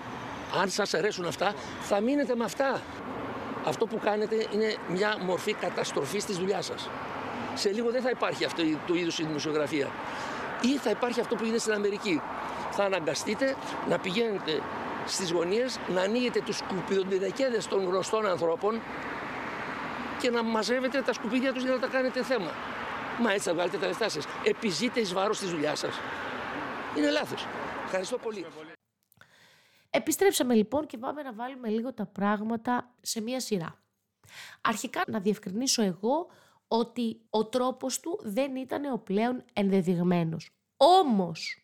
Αν 0.60 0.68
σας 0.68 0.94
αρέσουν 0.94 1.26
αυτά, 1.26 1.54
θα 1.80 2.00
μείνετε 2.00 2.34
με 2.36 2.44
αυτά. 2.44 2.80
Αυτό 3.64 3.86
που 3.86 3.98
κάνετε 4.04 4.46
είναι 4.52 4.74
μια 4.88 5.16
μορφή 5.24 5.52
καταστροφής 5.52 6.24
της 6.24 6.36
δουλειάς 6.36 6.66
σας. 6.66 6.88
Σε 7.54 7.72
λίγο 7.72 7.90
δεν 7.90 8.02
θα 8.02 8.10
υπάρχει 8.10 8.44
αυτό 8.44 8.62
το 8.86 8.94
είδους 8.94 9.18
η 9.18 9.24
δημοσιογραφία. 9.24 9.88
Ή 10.60 10.76
θα 10.76 10.90
υπάρχει 10.90 11.20
αυτό 11.20 11.34
που 11.34 11.42
γίνεται 11.42 11.60
στην 11.60 11.72
Αμερική. 11.72 12.20
Θα 12.70 12.84
αναγκαστείτε 12.84 13.56
να 13.88 13.98
πηγαίνετε 13.98 14.62
στις 15.12 15.30
γωνίες, 15.30 15.78
να 15.88 16.00
ανοίγετε 16.00 16.40
τους 16.40 16.56
σκουπιδοντινεκέδες 16.56 17.66
των 17.66 17.84
γνωστών 17.84 18.26
ανθρώπων 18.26 18.80
και 20.20 20.30
να 20.30 20.42
μαζεύετε 20.42 21.02
τα 21.02 21.12
σκουπίδια 21.12 21.52
τους 21.52 21.62
για 21.62 21.72
να 21.72 21.78
τα 21.78 21.86
κάνετε 21.86 22.22
θέμα. 22.22 22.50
Μα 23.20 23.32
έτσι 23.32 23.48
θα 23.48 23.54
βγάλετε 23.54 23.78
τα 23.78 23.86
λεφτά 23.86 24.08
σας. 24.08 24.24
Επιζείτε 24.44 25.00
εις 25.00 25.12
βάρος 25.12 25.38
της 25.38 25.50
δουλειάς 25.50 25.78
σας. 25.78 25.94
Είναι 26.96 27.10
λάθος. 27.10 27.46
Ευχαριστώ 27.84 28.18
πολύ. 28.18 28.46
Επιστρέψαμε 29.90 30.54
λοιπόν 30.54 30.86
και 30.86 30.98
πάμε 30.98 31.22
να 31.22 31.32
βάλουμε 31.32 31.68
λίγο 31.68 31.94
τα 31.94 32.06
πράγματα 32.06 32.94
σε 33.00 33.20
μία 33.20 33.40
σειρά. 33.40 33.78
Αρχικά 34.60 35.02
να 35.06 35.20
διευκρινίσω 35.20 35.82
εγώ 35.82 36.26
ότι 36.68 37.20
ο 37.30 37.46
τρόπος 37.46 38.00
του 38.00 38.20
δεν 38.22 38.56
ήταν 38.56 38.92
ο 38.92 38.98
πλέον 38.98 39.44
ενδεδειγμένος. 39.52 40.50
Όμως, 40.76 41.62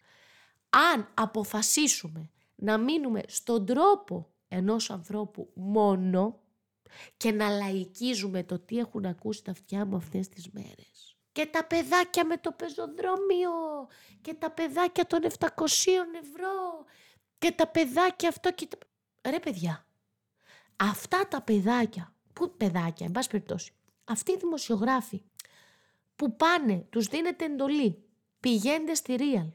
αν 0.93 1.09
αποφασίσουμε 1.15 2.31
να 2.55 2.79
μείνουμε 2.79 3.23
στον 3.27 3.67
τρόπο 3.67 4.33
ενός 4.49 4.91
ανθρώπου 4.91 5.51
μόνο 5.55 6.41
και 7.17 7.33
να 7.33 7.49
λαϊκίζουμε 7.49 8.43
το 8.43 8.59
τι 8.59 8.79
έχουν 8.79 9.05
ακούσει 9.05 9.45
τα 9.45 9.51
αυτιά 9.51 9.85
μου 9.85 9.97
αυτές 9.97 10.29
τις 10.29 10.51
μέρες. 10.51 11.17
Και 11.33 11.47
τα 11.47 11.65
παιδάκια 11.65 12.25
με 12.25 12.37
το 12.37 12.53
πεζοδρόμιο 12.53 13.51
και 14.21 14.35
τα 14.35 14.51
παιδάκια 14.51 15.07
των 15.07 15.21
700 15.39 15.47
ευρώ 16.23 16.85
και 17.39 17.53
τα 17.53 17.69
παιδάκια 17.69 18.29
αυτό 18.29 18.53
και 18.53 18.67
τα... 18.67 18.79
Ρε 19.31 19.41
παιδιά, 19.41 19.87
αυτά 20.77 21.29
τα 21.29 21.43
παιδάκια, 21.43 22.15
που 22.33 22.57
παιδάκια, 22.57 23.07
εν 23.07 23.13
πάση 23.13 23.29
περιπτώσει, 23.29 23.73
αυτοί 24.05 24.33
οι 24.33 24.37
δημοσιογράφοι 24.37 25.23
που 26.17 26.37
πάνε, 26.37 26.87
τους 26.91 27.07
δίνεται 27.07 27.45
εντολή, 27.45 28.05
πηγαίνετε 28.41 28.95
στη 28.95 29.17
Real. 29.19 29.51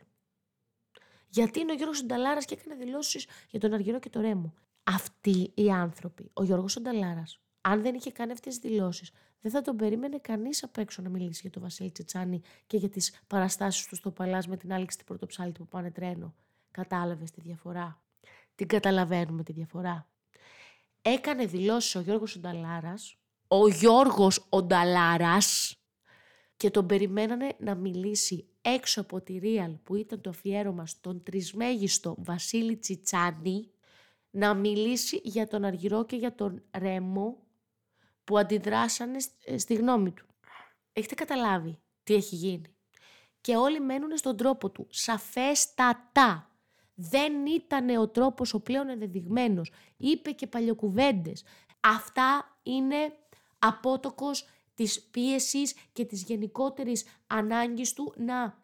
Γιατί 1.29 1.59
είναι 1.59 1.71
ο 1.71 1.75
Γιώργος 1.75 1.97
Σονταλάρας 1.97 2.45
και 2.45 2.57
έκανε 2.59 2.83
δηλώσεις 2.83 3.27
για 3.49 3.59
τον 3.59 3.73
Αργυρό 3.73 3.99
και 3.99 4.09
το 4.09 4.21
Ρέμο. 4.21 4.53
Αυτοί 4.83 5.51
οι 5.53 5.71
άνθρωποι, 5.71 6.29
ο 6.33 6.43
Γιώργος 6.43 6.71
Σονταλάρας, 6.71 7.39
αν 7.61 7.81
δεν 7.81 7.95
είχε 7.95 8.11
κάνει 8.11 8.31
αυτές 8.31 8.59
τις 8.59 8.71
δηλώσεις, 8.71 9.11
δεν 9.41 9.51
θα 9.51 9.61
τον 9.61 9.75
περίμενε 9.75 10.17
κανείς 10.17 10.63
απ' 10.63 10.77
έξω 10.77 11.01
να 11.01 11.09
μιλήσει 11.09 11.39
για 11.41 11.49
τον 11.49 11.61
Βασίλη 11.61 11.91
Τσιτσάνη 11.91 12.41
και 12.67 12.77
για 12.77 12.89
τις 12.89 13.21
παραστάσεις 13.27 13.85
του 13.85 13.95
στο 13.95 14.11
Παλάς 14.11 14.47
με 14.47 14.57
την 14.57 14.73
Άλεξη 14.73 14.97
την 14.97 15.05
Πρωτοψάλτη 15.05 15.59
που 15.59 15.67
πάνε 15.67 15.91
τρένο. 15.91 16.35
Κατάλαβες 16.71 17.31
τη 17.31 17.41
διαφορά; 17.41 18.01
Την 18.55 18.67
καταλαβαίνουμε 18.67 19.43
τη 19.43 19.51
διαφορά. 19.51 20.07
Έκανε 21.01 21.45
δηλώσεις 21.45 21.95
ο 21.95 21.99
Γιώργος 21.99 22.35
Ονταλάρας, 22.35 23.17
ο 23.47 23.67
Γιώργος 23.67 24.45
Ονταλάρας 24.49 25.77
και 26.57 26.69
τον 26.69 26.85
περιμένανε 26.85 27.55
να 27.59 27.75
μιλήσει 27.75 28.48
έξω 28.61 29.01
από 29.01 29.21
τη 29.21 29.39
Real 29.43 29.75
που 29.83 29.95
ήταν 29.95 30.21
το 30.21 30.29
αφιέρωμα 30.29 30.85
στον 30.85 31.23
τρισμέγιστο 31.23 32.15
Βασίλη 32.17 32.77
Τσιτσάνη 32.77 33.71
να 34.29 34.53
μιλήσει 34.53 35.21
για 35.23 35.47
τον 35.47 35.63
Αργυρό 35.65 36.05
και 36.05 36.15
για 36.15 36.35
τον 36.35 36.63
Ρέμο 36.77 37.37
που 38.23 38.37
αντιδράσανε 38.37 39.19
σ- 39.19 39.31
ε, 39.45 39.57
στη 39.57 39.73
γνώμη 39.73 40.11
του. 40.11 40.25
Έχετε 40.93 41.15
καταλάβει 41.15 41.79
τι 42.03 42.13
έχει 42.13 42.35
γίνει. 42.35 42.75
Και 43.41 43.55
όλοι 43.55 43.79
μένουν 43.79 44.17
στον 44.17 44.37
τρόπο 44.37 44.69
του. 44.69 44.87
Σαφέστατα. 44.89 46.49
Δεν 46.93 47.45
ήταν 47.45 47.89
ο 47.89 48.07
τρόπος 48.07 48.53
ο 48.53 48.59
πλέον 48.59 48.89
ενδεδειγμένος. 48.89 49.71
Είπε 49.97 50.31
και 50.31 50.47
παλιοκουβέντες. 50.47 51.43
Αυτά 51.79 52.59
είναι 52.63 53.13
απότοκος 53.59 54.45
της 54.79 55.01
πίεσης 55.01 55.75
και 55.93 56.05
της 56.05 56.23
γενικότερης 56.23 57.05
ανάγκης 57.27 57.93
του 57.93 58.13
να 58.17 58.63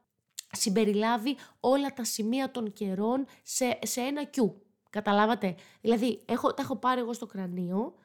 συμπεριλάβει 0.51 1.37
όλα 1.59 1.93
τα 1.93 2.03
σημεία 2.03 2.51
των 2.51 2.73
καιρών 2.73 3.25
σε, 3.43 3.79
σε 3.81 4.01
ένα 4.01 4.23
κιού. 4.23 4.65
Καταλάβατε; 4.89 5.55
Δηλαδή, 5.81 6.21
έχω, 6.25 6.53
τα 6.53 6.61
έχω 6.61 6.75
πάρει 6.75 6.99
εγώ 6.99 7.13
στο 7.13 7.25
κρανίο 7.25 7.95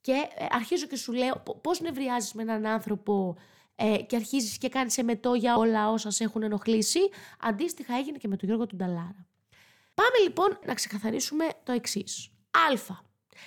και 0.00 0.12
ε, 0.12 0.46
αρχίζω 0.50 0.86
και 0.86 0.96
σου 0.96 1.12
λέω 1.12 1.42
πο- 1.44 1.56
πώς 1.60 1.80
νευριάζεις 1.80 2.32
με 2.32 2.42
έναν 2.42 2.66
άνθρωπο 2.66 3.36
ε, 3.74 3.96
και 3.96 4.16
αρχίζεις 4.16 4.58
και 4.58 4.68
κάνεις 4.68 4.98
εμετό 4.98 5.34
για 5.34 5.56
όλα 5.56 5.90
όσα 5.90 6.10
σε 6.10 6.24
έχουν 6.24 6.42
ενοχλήσει. 6.42 7.00
Αντίστοιχα 7.40 7.94
έγινε 7.94 8.18
και 8.18 8.28
με 8.28 8.36
τον 8.36 8.48
Γιώργο 8.48 8.66
τον 8.66 8.78
Ταλάρα. 8.78 9.26
Πάμε 9.94 10.18
λοιπόν 10.22 10.58
να 10.66 10.74
ξεκαθαρίσουμε 10.74 11.48
το 11.62 11.72
εξής. 11.72 12.30
Α. 12.50 13.04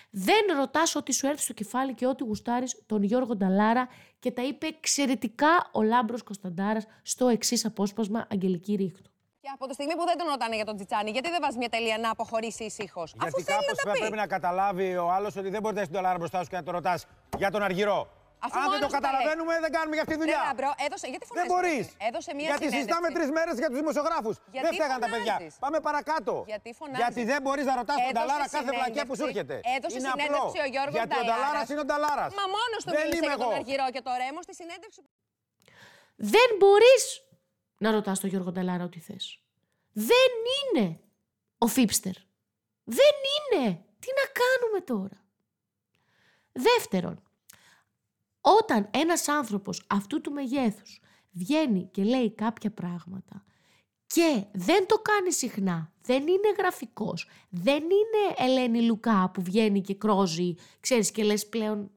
Δεν 0.10 0.58
ρωτάς 0.58 0.96
ό,τι 0.96 1.14
σου 1.14 1.28
έρθει 1.28 1.42
στο 1.42 1.54
κεφάλι 1.54 1.94
και 1.94 2.08
ό,τι 2.08 2.24
γουστάρεις 2.24 2.82
τον 2.86 3.04
Γιώργο 3.04 3.36
Νταλάρα 3.36 3.88
και 4.20 4.32
τα 4.32 4.42
είπε 4.42 4.68
εξαιρετικά 4.68 5.70
ο 5.72 5.82
Λάμπρος 5.82 6.24
Κωνσταντάρας 6.24 6.86
στο 7.02 7.28
εξής 7.28 7.66
απόσπασμα 7.66 8.28
Αγγελική 8.32 8.76
Ρίχτου. 8.76 9.10
Και 9.42 9.50
από 9.54 9.68
τη 9.68 9.74
στιγμή 9.74 9.96
που 9.96 10.06
δεν 10.06 10.18
τον 10.18 10.28
ρωτάνε 10.28 10.56
για 10.56 10.66
τον 10.66 10.76
Τσιτσάνι, 10.76 11.12
γιατί 11.12 11.30
δεν 11.30 11.38
βάζεις 11.42 11.58
μια 11.58 11.70
τελεία 11.70 11.98
να 11.98 12.10
αποχωρήσει 12.10 12.64
ησύχως; 12.64 13.14
Αφού 13.18 13.30
Γιατί 13.30 13.44
θέλει 13.44 13.58
να 13.58 13.66
κάπω 13.66 13.84
τα 13.86 13.92
πει. 13.92 14.00
πρέπει 14.00 14.16
να 14.16 14.28
καταλάβει 14.28 14.96
ο 14.98 15.12
άλλος 15.12 15.36
ότι 15.36 15.50
δεν 15.50 15.62
μπορείς 15.62 15.76
να 15.76 15.82
έχεις 15.82 15.94
τον 15.94 16.02
τολάρα 16.02 16.18
μπροστά 16.18 16.44
σου 16.44 16.50
και 16.50 16.56
να 16.56 16.64
το 16.64 16.72
ρωτάς 16.72 17.06
για 17.38 17.52
τον 17.52 17.62
Αργυρό. 17.64 18.08
Αφού 18.46 18.58
Αν 18.58 18.62
δεν 18.64 18.72
μόνος 18.72 18.80
το 18.84 18.88
τους 18.88 18.96
τα 18.96 19.00
καταλαβαίνουμε, 19.00 19.54
δεν 19.66 19.72
κάνουμε 19.78 19.96
για 19.98 20.04
αυτή 20.06 20.16
τη 20.18 20.22
δουλειά. 20.24 20.40
Ρε 20.42 20.48
Λάμπρο, 20.50 20.70
έδωσε, 20.86 21.08
γιατί 21.14 21.26
Δεν 21.26 21.30
φωνάζεις, 21.32 21.52
μπορείς. 21.54 21.86
Έδωσε 22.10 22.30
μια 22.40 22.48
Γιατί 22.52 22.64
συνέντευξη. 22.64 22.76
συζητάμε 22.78 23.08
τρεις 23.18 23.30
μέρες 23.38 23.56
για 23.62 23.70
τους 23.72 23.80
δημοσιογράφους. 23.82 24.36
Γιατί 24.56 24.66
Δεν 24.68 24.74
φταίγαν 24.78 25.00
τα 25.04 25.08
παιδιά. 25.14 25.36
φωνάζεις; 25.38 25.54
Πάμε 25.64 25.78
παρακάτω. 25.88 26.34
Γιατί 26.52 26.70
φωνάζεις; 26.80 27.02
Γιατί 27.04 27.22
δεν 27.32 27.40
μπορείς 27.46 27.66
να 27.72 27.76
ρωτάς 27.82 27.98
τον 28.00 28.06
Έδωσε 28.10 28.18
Ταλάρα 28.20 28.46
κάθε 28.58 28.72
βλακιά 28.78 29.04
που 29.10 29.14
σου 29.20 29.26
συνέντευξη. 29.28 29.56
έρχεται. 29.56 29.56
Έδωσε 29.78 29.96
είναι 29.98 30.10
συνέντευξη 30.10 30.42
απλό. 30.50 30.66
ο 30.66 30.70
Γιώργος 30.74 30.96
Γιατί 31.00 31.14
ο 31.14 31.18
Ταλάρα 31.20 31.42
Νταλάρας. 31.42 31.68
είναι 31.72 31.82
ο 31.86 31.88
Ταλάρα. 31.92 32.26
Μα 32.40 32.46
μόνος 32.58 32.82
του 32.86 32.92
Δεν 32.96 33.02
μίλησε 33.04 33.18
είμαι 33.20 33.30
για 33.32 33.40
τον 33.44 33.50
εγώ. 33.52 33.58
Αργυρό 33.60 33.86
και 33.96 34.02
το 34.08 34.12
Ρέμο 34.22 34.40
στη 34.48 34.54
συνέντευξη. 34.62 35.00
που- 35.06 35.14
Δεν 36.34 36.50
μπορείς 36.60 37.04
να 37.84 37.90
ρωτάς 37.98 38.18
τον 38.22 38.30
Γιώργο 38.32 38.50
Νταλάρα 38.56 38.84
ό,τι 38.90 39.00
θες. 39.08 39.26
Δεν 40.10 40.30
είναι 40.58 40.86
ο 41.66 41.68
Φίπστερ. 41.76 42.18
Δεν 43.00 43.14
είναι. 43.36 43.64
Τι 44.04 44.10
να 44.20 44.26
κάνουμε 44.42 44.80
τώρα; 44.92 45.18
Δεύτερον, 46.52 47.24
όταν 48.42 48.90
ένας 48.94 49.28
άνθρωπος 49.28 49.86
αυτού 49.88 50.22
του 50.22 50.32
μεγέθους 50.32 51.02
βγαίνει 51.32 51.90
και 51.92 52.04
λέει 52.04 52.32
κάποια 52.32 52.72
πράγματα 52.72 53.44
και 54.06 54.46
δεν 54.52 54.88
το 54.88 54.96
κάνει 54.96 55.34
συχνά, 55.34 55.94
δεν 56.02 56.22
είναι 56.22 56.54
γραφικός, 56.58 57.28
δεν 57.50 57.84
είναι 57.84 58.52
Ελένη 58.52 58.82
Λουκά 58.82 59.30
που 59.34 59.42
βγαίνει 59.42 59.82
και 59.82 59.96
κρόζει, 59.96 60.56
ξέρεις 60.80 61.12
και 61.12 61.24
λες 61.24 61.50
πλέον 61.50 61.92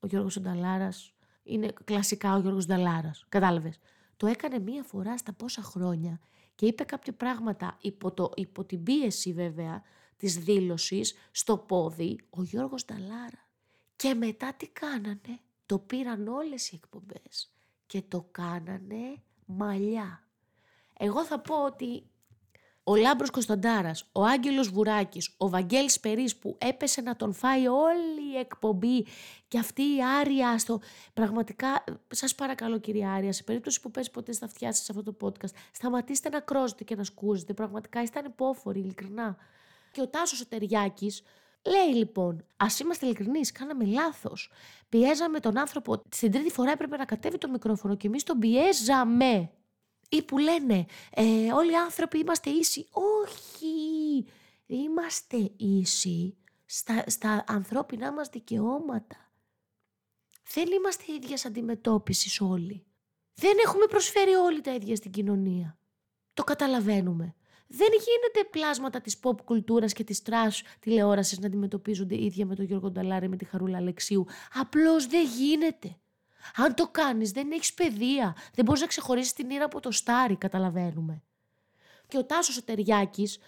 ο 0.00 0.06
Γιώργος 0.06 0.40
Νταλάρας 0.40 1.14
είναι 1.42 1.72
κλασικά 1.84 2.34
ο 2.34 2.38
Γιώργος 2.38 2.66
Νταλάρας, 2.66 3.24
κατάλαβες. 3.28 3.78
Το 4.16 4.26
έκανε 4.26 4.58
μία 4.58 4.82
φορά 4.82 5.18
στα 5.18 5.32
πόσα 5.32 5.62
χρόνια 5.62 6.20
και 6.54 6.66
είπε 6.66 6.84
κάποια 6.84 7.12
πράγματα 7.12 7.78
υπό, 7.80 8.12
το, 8.12 8.30
υπό 8.36 8.64
την 8.64 8.82
πίεση 8.82 9.32
βέβαια 9.32 9.82
της 10.16 10.36
δήλωσης 10.36 11.14
στο 11.30 11.58
πόδι 11.58 12.20
ο 12.30 12.42
Γιώργος 12.42 12.84
Νταλάρα. 12.84 13.48
Και 13.96 14.14
μετά 14.14 14.54
τι 14.54 14.68
κάνανε, 14.68 15.40
το 15.66 15.78
πήραν 15.78 16.28
όλες 16.28 16.70
οι 16.70 16.80
εκπομπές 16.82 17.52
και 17.86 18.02
το 18.08 18.28
κάνανε 18.30 19.22
μαλλιά. 19.46 20.26
Εγώ 20.98 21.24
θα 21.24 21.40
πω 21.40 21.64
ότι 21.64 22.06
ο 22.88 22.96
Λάμπρος 22.96 23.30
Κωνσταντάρας, 23.30 24.08
ο 24.12 24.24
Άγγελος 24.24 24.68
Βουράκης, 24.68 25.34
ο 25.36 25.48
Βαγγέλης 25.48 26.00
Περής 26.00 26.36
που 26.36 26.56
έπεσε 26.60 27.00
να 27.00 27.16
τον 27.16 27.32
φάει 27.32 27.66
όλη 27.66 28.32
η 28.34 28.38
εκπομπή 28.38 29.06
και 29.48 29.58
αυτή 29.58 29.82
η 29.82 30.04
Άρια 30.20 30.58
στο... 30.58 30.80
Πραγματικά, 31.14 31.84
σας 32.10 32.34
παρακαλώ 32.34 32.78
κυρία 32.78 33.12
Άρια, 33.12 33.32
σε 33.32 33.42
περίπτωση 33.42 33.80
που 33.80 33.90
πέσει 33.90 34.10
ποτέ 34.10 34.32
στα 34.32 34.44
αυτιά 34.44 34.72
σας 34.72 34.84
σε 34.84 34.92
αυτό 34.96 35.12
το 35.12 35.26
podcast, 35.26 35.54
σταματήστε 35.72 36.28
να 36.28 36.40
κρόζετε 36.40 36.84
και 36.84 36.94
να 36.94 37.04
σκούζετε. 37.04 37.54
Πραγματικά 37.54 38.02
είστε 38.02 38.18
ανυπόφοροι, 38.18 38.78
ειλικρινά. 38.78 39.36
Και 39.92 40.00
ο 40.00 40.08
Τάσος 40.08 40.40
ο 40.40 40.46
Τεριάκης, 40.46 41.22
Λέει 41.66 41.94
λοιπόν, 41.94 42.44
ας 42.56 42.80
είμαστε 42.80 43.06
ειλικρινείς, 43.06 43.52
κάναμε 43.52 43.84
λάθος. 43.84 44.50
Πιέζαμε 44.88 45.40
τον 45.40 45.58
άνθρωπο. 45.58 46.02
Στην 46.10 46.32
τρίτη 46.32 46.50
φορά 46.50 46.70
έπρεπε 46.70 46.96
να 46.96 47.04
κατέβει 47.04 47.38
το 47.38 47.48
μικρόφωνο 47.48 47.96
και 47.96 48.06
εμείς 48.06 48.22
τον 48.22 48.38
πιέζαμε. 48.38 49.50
Ή 50.08 50.22
που 50.22 50.38
λένε, 50.38 50.86
ε, 51.10 51.52
όλοι 51.52 51.70
οι 51.70 51.76
άνθρωποι 51.76 52.18
είμαστε 52.18 52.50
ίσοι. 52.50 52.86
Όχι, 52.90 54.26
είμαστε 54.66 55.50
ίσοι 55.56 56.36
στα, 56.66 57.04
στα 57.06 57.44
ανθρώπινά 57.46 58.12
μας 58.12 58.28
δικαιώματα. 58.28 59.16
Δεν 60.54 60.66
είμαστε 60.72 61.12
ίδιας 61.12 61.44
αντιμετώπισης 61.44 62.40
όλοι. 62.40 62.86
Δεν 63.34 63.56
έχουμε 63.64 63.86
προσφέρει 63.86 64.34
όλοι 64.34 64.60
τα 64.60 64.74
ίδια 64.74 64.96
στην 64.96 65.10
κοινωνία. 65.10 65.78
Το 66.34 66.44
καταλαβαίνουμε. 66.44 67.34
Δεν 67.66 67.88
γίνεται 67.88 68.48
πλάσματα 68.50 69.00
της 69.00 69.18
pop 69.22 69.44
κουλτούρας 69.44 69.92
και 69.92 70.04
της 70.04 70.22
trash 70.26 70.60
τηλεόρασης 70.80 71.38
να 71.38 71.46
αντιμετωπίζονται 71.46 72.24
ίδια 72.24 72.46
με 72.46 72.54
τον 72.54 72.64
Γιώργο 72.64 72.90
Νταλάρη 72.90 73.28
με 73.28 73.36
τη 73.36 73.44
Χαρούλα 73.44 73.76
Αλεξίου. 73.76 74.26
Απλώς 74.54 75.06
δεν 75.06 75.26
γίνεται. 75.26 75.96
Αν 76.56 76.74
το 76.74 76.88
κάνεις 76.88 77.30
δεν 77.30 77.50
έχεις 77.50 77.74
παιδεία. 77.74 78.36
Δεν 78.54 78.64
μπορείς 78.64 78.80
να 78.80 78.86
ξεχωρίσεις 78.86 79.32
την 79.32 79.50
ήρα 79.50 79.64
από 79.64 79.80
το 79.80 79.90
στάρι, 79.90 80.36
καταλαβαίνουμε. 80.36 81.22
Και 82.08 82.18
ο 82.18 82.24
Τάσος 82.24 82.56
ο 82.56 82.62
Τεριάκης 82.62 83.38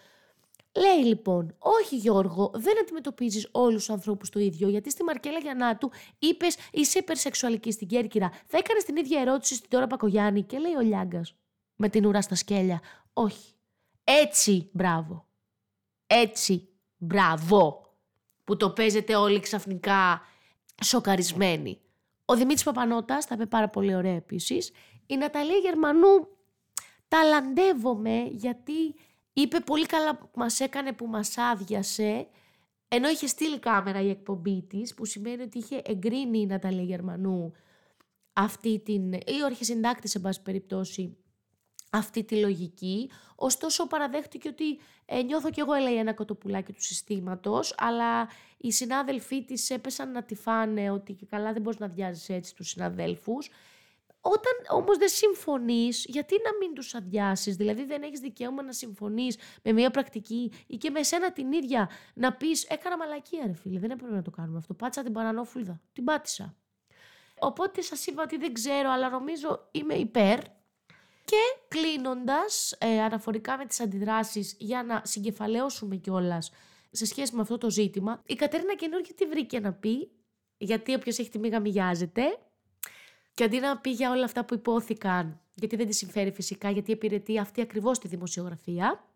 λέει 0.76 1.04
λοιπόν, 1.04 1.54
όχι 1.58 1.96
Γιώργο, 1.96 2.50
δεν 2.54 2.78
αντιμετωπίζεις 2.78 3.48
όλους 3.50 3.84
τους 3.84 3.90
ανθρώπους 3.90 4.30
το 4.30 4.40
ίδιο, 4.40 4.68
γιατί 4.68 4.90
στη 4.90 5.02
Μαρκέλα 5.02 5.38
Γιαννάτου 5.38 5.90
είπες 6.18 6.56
είσαι 6.72 6.98
υπερσεξουαλική 6.98 7.72
στην 7.72 7.88
Κέρκυρα. 7.88 8.30
Θα 8.46 8.58
έκανες 8.58 8.84
την 8.84 8.96
ίδια 8.96 9.20
ερώτηση 9.20 9.54
στην 9.54 9.70
Τώρα 9.70 9.86
Πακογιάννη 9.86 10.42
και 10.42 10.58
λέει 10.58 10.74
ο 10.74 10.80
Λιάγκας 10.80 11.34
με 11.76 11.88
την 11.88 12.06
ουρά 12.06 12.22
στα 12.22 12.34
σκέλια. 12.34 12.80
Όχι. 13.12 13.57
Έτσι, 14.10 14.70
μπράβο. 14.72 15.26
Έτσι, 16.06 16.68
μπράβο. 16.96 17.92
Που 18.44 18.56
το 18.56 18.70
παίζετε 18.70 19.14
όλοι 19.16 19.40
ξαφνικά 19.40 20.20
σοκαρισμένοι. 20.84 21.80
Ο 22.24 22.34
Δημήτρης 22.34 22.62
Παπανότας, 22.62 23.24
θα 23.24 23.34
είπε 23.34 23.46
πάρα 23.46 23.68
πολύ 23.68 23.94
ωραία 23.94 24.14
επίσης. 24.14 24.72
Η 25.06 25.16
Ναταλία 25.16 25.56
Γερμανού 25.56 26.28
ταλαντεύομαι 27.08 28.28
γιατί 28.30 28.94
είπε 29.32 29.60
πολύ 29.60 29.86
καλά 29.86 30.16
που 30.16 30.28
μας 30.34 30.60
έκανε 30.60 30.92
που 30.92 31.06
μας 31.06 31.38
άδειασε 31.38 32.28
ενώ 32.88 33.08
είχε 33.08 33.26
στείλει 33.26 33.58
κάμερα 33.58 34.00
η 34.00 34.10
εκπομπή 34.10 34.62
της, 34.62 34.94
που 34.94 35.04
σημαίνει 35.04 35.42
ότι 35.42 35.58
είχε 35.58 35.82
εγκρίνει 35.84 36.38
η 36.38 36.46
Ναταλία 36.46 36.82
Γερμανού 36.82 37.52
αυτή 38.32 38.78
την, 38.78 39.12
ή 39.12 39.42
ο 39.42 39.46
αρχισυντάκτης 39.46 40.10
σε 40.10 40.18
πάση 40.18 40.42
περιπτώσει, 40.42 41.16
αυτή 41.90 42.24
τη 42.24 42.36
λογική. 42.36 43.10
Ωστόσο 43.36 43.86
παραδέχτηκε 43.86 44.48
ότι 44.48 44.78
ε, 45.06 45.22
νιώθω 45.22 45.50
κι 45.50 45.60
εγώ 45.60 45.74
λέει 45.74 45.96
ένα 45.96 46.14
κοτοπουλάκι 46.14 46.72
του 46.72 46.82
συστήματος, 46.82 47.74
αλλά 47.78 48.28
οι 48.56 48.72
συνάδελφοί 48.72 49.44
της 49.44 49.70
έπεσαν 49.70 50.12
να 50.12 50.22
τη 50.22 50.34
φάνε 50.34 50.90
ότι 50.90 51.12
και 51.12 51.26
καλά 51.26 51.52
δεν 51.52 51.62
μπορείς 51.62 51.78
να 51.78 51.86
αδειάζεις 51.86 52.28
έτσι 52.28 52.54
τους 52.54 52.68
συναδέλφους. 52.68 53.50
Όταν 54.20 54.78
όμως 54.78 54.98
δεν 54.98 55.08
συμφωνείς, 55.08 56.04
γιατί 56.08 56.34
να 56.44 56.56
μην 56.58 56.74
τους 56.74 56.94
αδειάσεις, 56.94 57.56
δηλαδή 57.56 57.84
δεν 57.84 58.02
έχεις 58.02 58.20
δικαίωμα 58.20 58.62
να 58.62 58.72
συμφωνείς 58.72 59.38
με 59.62 59.72
μια 59.72 59.90
πρακτική 59.90 60.52
ή 60.66 60.76
και 60.76 60.90
με 60.90 61.02
σένα 61.02 61.32
την 61.32 61.52
ίδια 61.52 61.90
να 62.14 62.32
πεις 62.32 62.64
έκανα 62.64 62.96
μαλακία 62.96 63.42
ρε 63.46 63.54
φίλε, 63.54 63.78
δεν 63.78 63.90
έπρεπε 63.90 64.14
να 64.14 64.22
το 64.22 64.30
κάνουμε 64.30 64.58
αυτό, 64.58 64.74
πάτησα 64.74 65.02
την 65.02 65.12
παρανόφουλδα, 65.12 65.80
την 65.92 66.04
πάτησα. 66.04 66.54
Οπότε 67.38 67.80
σας 67.80 68.06
είπα 68.06 68.22
ότι 68.22 68.36
δεν 68.36 68.52
ξέρω, 68.52 68.90
αλλά 68.90 69.08
νομίζω 69.08 69.68
είμαι 69.70 69.94
υπέρ 69.94 70.38
και 71.28 71.58
κλείνοντας, 71.68 72.76
ε, 72.78 73.00
αναφορικά 73.00 73.56
με 73.56 73.66
τις 73.66 73.80
αντιδράσεις, 73.80 74.56
για 74.58 74.82
να 74.82 75.02
συγκεφαλαίωσουμε 75.04 75.96
κιόλας 75.96 76.50
σε 76.90 77.06
σχέση 77.06 77.34
με 77.34 77.40
αυτό 77.40 77.58
το 77.58 77.70
ζήτημα, 77.70 78.22
η 78.26 78.34
Κατερίνα 78.34 78.74
Καινούργια 78.74 79.14
τι 79.14 79.26
βρήκε 79.26 79.60
να 79.60 79.72
πει, 79.72 80.10
γιατί 80.58 80.94
όποιος 80.94 81.18
έχει 81.18 81.30
τη 81.30 81.38
μήγα 81.38 81.60
μοιάζεται, 81.60 82.22
και 83.34 83.44
αντί 83.44 83.60
να 83.60 83.78
πει 83.78 83.90
για 83.90 84.10
όλα 84.10 84.24
αυτά 84.24 84.44
που 84.44 84.54
υπόθηκαν, 84.54 85.40
γιατί 85.54 85.76
δεν 85.76 85.86
τη 85.86 85.94
συμφέρει 85.94 86.32
φυσικά, 86.32 86.70
γιατί 86.70 86.90
υπηρετεί 86.90 87.38
αυτή 87.38 87.60
ακριβώς 87.60 87.98
τη 87.98 88.08
δημοσιογραφία, 88.08 89.07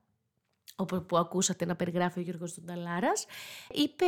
που 0.87 1.17
ακούσατε 1.17 1.65
να 1.65 1.77
περιγράφει 1.77 2.19
ο 2.19 2.23
Γιώργος 2.23 2.65
Ταλάρας, 2.67 3.27
είπε 3.71 4.05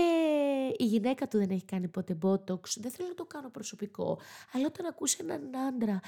η 0.76 0.84
γυναίκα 0.84 1.28
του 1.28 1.38
δεν 1.38 1.50
έχει 1.50 1.64
κάνει 1.64 1.88
ποτέ 1.88 2.14
μπότοξ, 2.14 2.78
δεν 2.80 2.90
θέλω 2.90 3.08
να 3.08 3.14
το 3.14 3.24
κάνω 3.24 3.50
προσωπικό, 3.50 4.20
αλλά 4.52 4.66
όταν 4.66 4.86
ακούσει 4.86 5.16
έναν 5.20 5.56
άντρα 5.56 6.00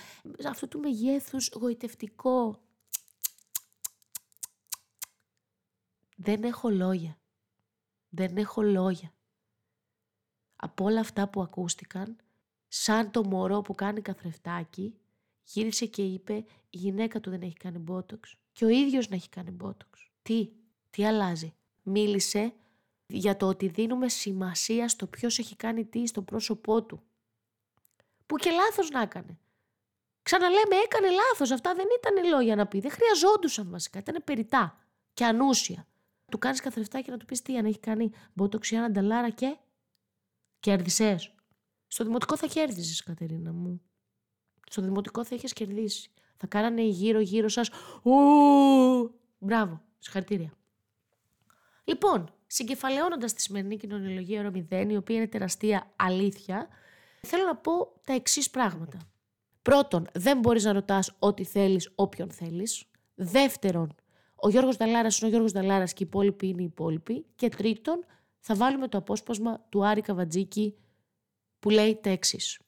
αυτού 0.46 0.68
του 0.68 0.78
μεγέθους 0.78 1.50
γοητευτικό, 1.54 2.60
δεν 6.16 6.42
έχω 6.42 6.70
λόγια. 6.70 7.18
Δεν 8.08 8.36
έχω 8.36 8.62
λόγια. 8.62 9.12
Από 10.56 10.84
όλα 10.84 11.00
αυτά 11.00 11.28
που 11.28 11.42
ακούστηκαν, 11.42 12.16
σαν 12.68 13.10
το 13.10 13.24
μωρό 13.24 13.60
που 13.60 13.74
κάνει 13.74 14.00
καθρεφτάκι, 14.00 14.98
γύρισε 15.42 15.86
και 15.86 16.02
είπε 16.02 16.34
η 16.70 16.78
γυναίκα 16.78 17.20
του 17.20 17.30
δεν 17.30 17.42
έχει 17.42 17.56
κάνει 17.56 17.78
μπότοξ 17.78 18.36
και 18.52 18.64
ο 18.64 18.68
ίδιος 18.68 19.08
να 19.08 19.16
έχει 19.16 19.28
κάνει 19.28 19.50
μπότοξ. 19.50 20.10
Τι, 20.26 20.52
τι 20.90 21.06
αλλάζει; 21.06 21.54
Μίλησε 21.82 22.52
για 23.06 23.36
το 23.36 23.46
ότι 23.46 23.68
δίνουμε 23.68 24.08
σημασία 24.08 24.88
στο 24.88 25.06
ποιος 25.06 25.38
έχει 25.38 25.56
κάνει 25.56 25.84
τι 25.84 26.06
στο 26.06 26.22
πρόσωπό 26.22 26.82
του. 26.82 27.02
Που 28.26 28.36
και 28.36 28.50
λάθος 28.50 28.90
να 28.90 29.00
έκανε. 29.00 29.38
Ξαναλέμε, 30.22 30.76
έκανε 30.84 31.08
λάθος. 31.10 31.50
Αυτά 31.50 31.74
δεν 31.74 31.86
ήταν 31.98 32.30
λόγια 32.30 32.56
να 32.56 32.66
πει. 32.66 32.80
Δεν 32.80 32.90
χρειαζόντουσαν 32.90 33.70
βασικά. 33.70 33.98
Ήταν 33.98 34.22
περιτά 34.24 34.78
και 35.14 35.24
ανούσια. 35.24 35.86
Του 36.30 36.38
κάνεις 36.38 36.60
καθρεφτάκι 36.60 37.10
να 37.10 37.16
του 37.16 37.24
πεις 37.24 37.42
τι, 37.42 37.56
αν 37.56 37.64
έχει 37.64 37.78
κάνει 37.78 38.10
μποτοξιάνα 38.32 38.90
νταλάρα 38.90 39.30
και 39.30 39.56
κέρδισες. 40.60 41.34
Στο 41.86 42.04
δημοτικό 42.04 42.36
θα 42.36 42.46
κέρδιζε, 42.46 43.02
Κατερίνα 43.04 43.52
μου. 43.52 43.82
Στο 44.70 44.82
δημοτικό 44.82 45.24
θα 45.24 45.34
είχες 45.34 45.52
κερδίσει. 45.52 46.10
Θα 46.36 46.46
κάνανε 46.46 46.82
γύρω-γύρω 46.82 47.48
σας. 47.48 47.70
Μπράβο. 49.38 49.85
Συγχαρητήρια. 49.98 50.52
Λοιπόν, 51.84 52.34
συγκεφαλαιώνοντας 52.46 53.32
τη 53.32 53.40
σημερινή 53.40 53.76
κοινωνιολογία 53.76 54.40
ώρα 54.40 54.50
0, 54.50 54.90
η 54.90 54.96
οποία 54.96 55.16
είναι 55.16 55.26
τεραστία 55.26 55.92
αλήθεια, 55.96 56.68
θέλω 57.20 57.44
να 57.44 57.56
πω 57.56 57.92
τα 58.04 58.12
εξής 58.12 58.50
πράγματα. 58.50 58.98
Πρώτον, 59.62 60.06
δεν 60.12 60.38
μπορείς 60.38 60.64
να 60.64 60.72
ρωτάς 60.72 61.16
ό,τι 61.18 61.44
θέλεις 61.44 61.92
όποιον 61.94 62.30
θέλεις. 62.30 62.84
Δεύτερον, 63.14 63.94
ο 64.34 64.48
Γιώργος 64.48 64.76
Δαλάρα 64.76 65.08
είναι 65.08 65.26
ο 65.26 65.28
Γιώργος 65.28 65.52
Δαλάρα 65.52 65.84
και 65.84 65.92
οι 66.02 66.06
υπόλοιποι 66.06 66.46
είναι 66.48 66.62
οι 66.62 66.64
υπόλοιποι. 66.64 67.26
Και 67.36 67.48
τρίτον, 67.48 68.04
θα 68.38 68.54
βάλουμε 68.54 68.88
το 68.88 68.98
απόσπασμα 68.98 69.66
του 69.68 69.86
Άρη 69.86 70.00
Καβατζίκη 70.00 70.76
που 71.58 71.70
λέει 71.70 71.98
τα 72.02 72.10
εξής. 72.10 72.60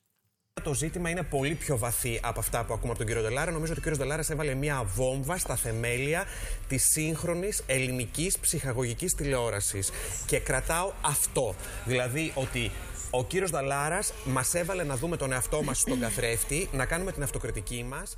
Το 0.62 0.74
ζήτημα 0.74 1.10
είναι 1.10 1.22
πολύ 1.22 1.54
πιο 1.54 1.78
βαθύ 1.78 2.20
από 2.22 2.40
αυτά 2.40 2.64
που 2.64 2.72
ακούμε 2.72 2.88
από 2.90 2.98
τον 2.98 3.06
κύριο 3.06 3.22
Ντελάρα. 3.22 3.50
Νομίζω 3.50 3.70
ότι 3.72 3.80
ο 3.80 3.82
κύριος 3.82 4.00
Ντελάρας 4.00 4.30
έβαλε 4.30 4.54
μια 4.54 4.82
βόμβα 4.84 5.38
στα 5.38 5.56
θεμέλια 5.56 6.24
της 6.68 6.90
σύγχρονης 6.90 7.62
ελληνικής 7.66 8.38
ψυχαγωγικής 8.38 9.14
τηλεόρασης. 9.14 9.90
Και 10.26 10.38
κρατάω 10.38 10.92
αυτό. 11.02 11.54
Δηλαδή 11.84 12.32
ότι 12.34 12.70
ο 13.10 13.24
κύριος 13.24 13.50
Δαλάρας 13.50 14.12
μας 14.24 14.54
έβαλε 14.54 14.84
να 14.84 14.96
δούμε 14.96 15.16
τον 15.16 15.32
εαυτό 15.32 15.62
μας 15.62 15.78
στον 15.78 16.00
καθρέφτη, 16.00 16.68
να 16.72 16.86
κάνουμε 16.86 17.12
την 17.12 17.22
αυτοκριτική 17.22 17.84
μας. 17.88 18.16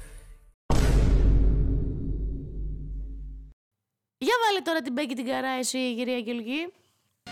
Για 4.18 4.34
βάλε 4.46 4.60
τώρα 4.64 4.80
την 4.82 4.92
Μπέκη 4.92 5.14
την 5.14 5.26
καρά 5.26 5.50
εσύ, 5.58 5.94
κυρία 5.96 6.16
Αγγελική. 6.16 6.72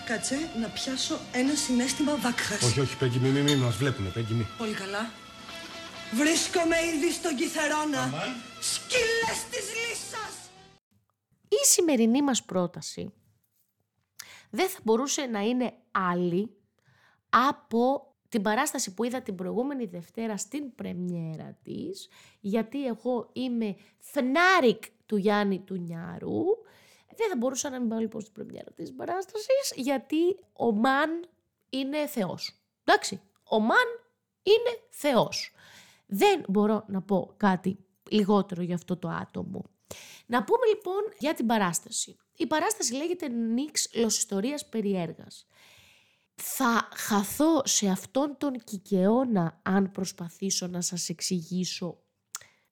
Κάτσε 0.06 0.50
να 0.60 0.68
πιάσω 0.68 1.18
ένα 1.32 1.54
συνέστημα 1.54 2.16
βάκχας. 2.16 2.62
Όχι, 2.62 2.80
όχι, 2.80 2.96
Πέγγι, 2.96 3.18
μη, 3.18 3.28
μη, 3.28 3.40
μη, 3.40 3.56
μας 3.56 3.76
βλέπουνε, 3.76 4.08
Πέγγι, 4.08 4.34
μη. 4.34 4.46
Πολύ 4.58 4.72
καλά. 4.74 5.10
Βρίσκομαι 6.12 6.76
ήδη 6.94 7.12
στον 7.12 7.36
Κιθερώνα. 7.36 8.12
Σκύλες 8.60 9.44
της 9.50 9.66
λύσας! 9.74 10.50
Η 11.48 11.66
σημερινή 11.66 12.22
μας 12.22 12.44
πρόταση 12.44 13.12
δεν 14.50 14.68
θα 14.68 14.78
μπορούσε 14.84 15.22
να 15.22 15.40
είναι 15.40 15.72
άλλη 15.90 16.56
από 17.28 18.14
την 18.28 18.42
παράσταση 18.42 18.94
που 18.94 19.04
είδα 19.04 19.22
την 19.22 19.34
προηγούμενη 19.34 19.84
Δευτέρα 19.84 20.36
στην 20.36 20.74
πρεμιέρα 20.74 21.58
της, 21.62 22.08
γιατί 22.40 22.86
εγώ 22.86 23.30
είμαι 23.32 23.76
φνάρικ 23.98 24.82
του 25.06 25.16
Γιάννη 25.16 25.60
του 25.60 25.74
Νιάρου 25.74 26.44
δεν 27.18 27.28
θα 27.28 27.36
μπορούσα 27.36 27.70
να 27.70 27.80
μην 27.80 27.88
πάω 27.88 27.98
λοιπόν 27.98 28.20
στην 28.20 28.32
πρεμιέρα 28.32 28.72
της 28.72 28.94
παράστασης, 28.94 29.72
γιατί 29.74 30.38
ο 30.52 30.72
Μαν 30.72 31.28
είναι 31.70 32.06
θεός. 32.06 32.62
Εντάξει, 32.84 33.20
ο 33.42 33.60
Μαν 33.60 33.86
είναι 34.42 34.80
θεός. 34.90 35.52
Δεν 36.06 36.44
μπορώ 36.48 36.84
να 36.88 37.02
πω 37.02 37.34
κάτι 37.36 37.78
λιγότερο 38.10 38.62
για 38.62 38.74
αυτό 38.74 38.96
το 38.96 39.08
άτομο. 39.08 39.64
Να 40.26 40.44
πούμε 40.44 40.66
λοιπόν 40.66 41.02
για 41.18 41.34
την 41.34 41.46
παράσταση. 41.46 42.16
Η 42.36 42.46
παράσταση 42.46 42.94
λέγεται 42.94 43.28
Νίξ 43.28 43.90
Λοσιστορίας 43.94 44.68
Περιέργας. 44.68 45.46
Θα 46.34 46.88
χαθώ 46.94 47.62
σε 47.64 47.88
αυτόν 47.88 48.36
τον 48.38 48.64
κικαιώνα 48.64 49.60
αν 49.62 49.90
προσπαθήσω 49.90 50.66
να 50.66 50.80
σας 50.80 51.08
εξηγήσω 51.08 52.02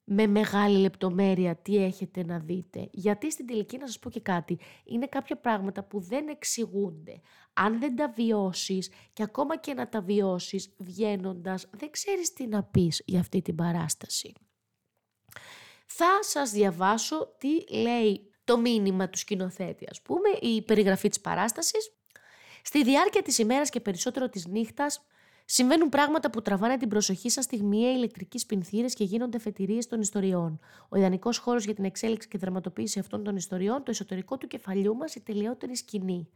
με 0.09 0.27
μεγάλη 0.27 0.79
λεπτομέρεια 0.79 1.57
τι 1.57 1.85
έχετε 1.85 2.25
να 2.25 2.39
δείτε. 2.39 2.89
Γιατί 2.93 3.31
στην 3.33 3.47
τελική 3.47 3.79
να 3.79 3.87
σας 3.87 3.99
πω 3.99 4.11
και 4.11 4.21
κάτι, 4.21 4.59
είναι 4.85 5.07
κάποια 5.07 5.37
πράγματα 5.37 5.85
που 5.85 6.01
δεν 6.01 6.29
εξηγούνται. 6.29 7.21
Αν 7.53 7.79
δεν 7.81 7.97
τα 7.97 8.13
βιώσεις 8.17 8.91
και 9.13 9.23
ακόμα 9.23 9.57
και 9.57 9.75
να 9.75 9.89
τα 9.89 10.01
βιώσεις 10.01 10.75
βγαίνοντας, 10.79 11.69
δεν 11.71 11.91
ξέρεις 11.91 12.33
τι 12.33 12.47
να 12.47 12.63
πεις 12.63 13.03
για 13.07 13.21
αυτή 13.21 13.43
την 13.43 13.55
παράσταση. 13.55 14.33
Θα 15.87 16.19
σας 16.21 16.51
διαβάσω 16.51 17.35
τι 17.39 17.77
λέει 17.77 18.31
το 18.45 18.59
μήνυμα 18.59 19.09
του 19.09 19.19
σκηνοθέτη, 19.19 19.87
ας 19.91 20.03
πούμε, 20.03 20.29
η 20.41 20.63
περιγραφή 20.63 21.09
της 21.09 21.21
παράστασης. 21.21 21.91
Στη 22.63 22.85
διάρκεια 22.85 23.23
της 23.23 23.39
ημέρας 23.39 23.71
και 23.71 23.81
περισσότερο 23.81 24.29
της 24.29 24.47
νύχτας, 24.47 25.07
Συμβαίνουν 25.49 25.89
πράγματα 25.89 26.31
που 26.31 26.43
τραβάνε 26.43 26.77
την 26.77 26.89
προσοχή 26.89 27.31
σας 27.31 27.45
στιγμιαία 27.45 27.93
ηλεκτρική 27.93 28.47
πινθύρες 28.47 28.95
και 28.95 29.05
γίνονται 29.05 29.39
φετηρίε 29.39 29.85
των 29.89 30.01
ιστοριών. 30.01 30.61
Ο 30.89 30.97
ιδανικός 30.97 31.39
χώρος 31.39 31.65
για 31.65 31.75
την 31.75 31.85
εξέλιξη 31.85 32.29
και 32.29 32.39
δραματοποίηση 32.39 32.99
αυτών 32.99 33.25
των 33.25 33.37
ιστοριών, 33.37 33.77
το 33.77 33.91
εσωτερικό 33.91 34.39
του 34.39 34.47
κεφαλιού 34.47 34.97
μας, 34.97 35.15
η 35.15 35.21
τελειότερη 35.21 35.77
σκηνή. 35.77 36.29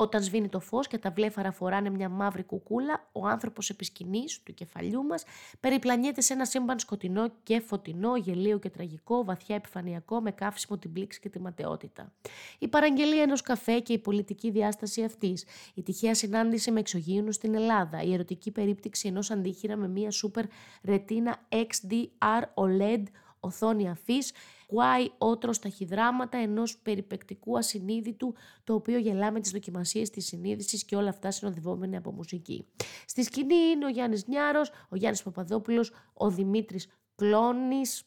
Όταν 0.00 0.22
σβήνει 0.22 0.48
το 0.48 0.60
φως 0.60 0.86
και 0.86 0.98
τα 0.98 1.10
βλέφαρα 1.10 1.52
φοράνε 1.52 1.90
μια 1.90 2.08
μαύρη 2.08 2.42
κουκούλα, 2.42 3.08
ο 3.12 3.26
άνθρωπος 3.26 3.70
επισκηνής 3.70 4.42
του 4.42 4.54
κεφαλιού 4.54 5.02
μας 5.02 5.24
περιπλανιέται 5.60 6.20
σε 6.20 6.32
ένα 6.32 6.44
σύμπαν 6.44 6.78
σκοτεινό 6.78 7.32
και 7.42 7.60
φωτεινό, 7.60 8.16
γελίο 8.16 8.58
και 8.58 8.70
τραγικό, 8.70 9.24
βαθιά 9.24 9.54
επιφανειακό, 9.54 10.20
με 10.20 10.30
καύσιμο 10.30 10.78
την 10.78 10.92
πλήξη 10.92 11.20
και 11.20 11.28
τη 11.28 11.40
ματαιότητα. 11.40 12.12
Η 12.58 12.68
παραγγελία 12.68 13.22
ενός 13.22 13.42
καφέ 13.42 13.80
και 13.80 13.92
η 13.92 13.98
πολιτική 13.98 14.50
διάσταση 14.50 15.02
αυτής, 15.02 15.46
η 15.74 15.82
τυχαία 15.82 16.14
συνάντηση 16.14 16.70
με 16.70 16.80
εξωγήινους 16.80 17.34
στην 17.34 17.54
Ελλάδα, 17.54 18.02
η 18.02 18.12
ερωτική 18.12 18.50
περίπτυξη 18.50 19.08
ενός 19.08 19.30
αντίχειρα 19.30 19.76
με 19.76 19.88
μια 19.88 20.10
σούπερ 20.10 20.44
ρετίνα 20.82 21.36
XDR 21.50 22.42
OLED 22.54 23.02
οθόνη 23.40 23.90
αφής, 23.90 24.32
κουάει 24.70 25.08
ότρος 25.18 25.56
στα 25.56 25.68
χιδράματα 25.68 26.38
ενός 26.38 26.78
περιπεκτικού 26.78 27.58
ασυνείδητου, 27.58 28.34
το 28.64 28.74
οποίο 28.74 28.98
γελά 28.98 29.32
με 29.32 29.40
τις 29.40 29.50
δοκιμασίες 29.50 30.10
της 30.10 30.26
συνείδησης 30.26 30.84
και 30.84 30.96
όλα 30.96 31.08
αυτά 31.08 31.30
συνοδευόμενοι 31.30 31.96
από 31.96 32.12
μουσική. 32.12 32.66
Στη 33.06 33.22
σκηνή 33.22 33.54
είναι 33.54 33.84
ο 33.84 33.88
Γιάννης 33.88 34.26
Νιάρος, 34.26 34.70
ο 34.88 34.96
Γιάννης 34.96 35.22
Παπαδόπουλος, 35.22 35.92
ο 36.12 36.30
Δημήτρης 36.30 36.88
Κλώνης. 37.14 38.02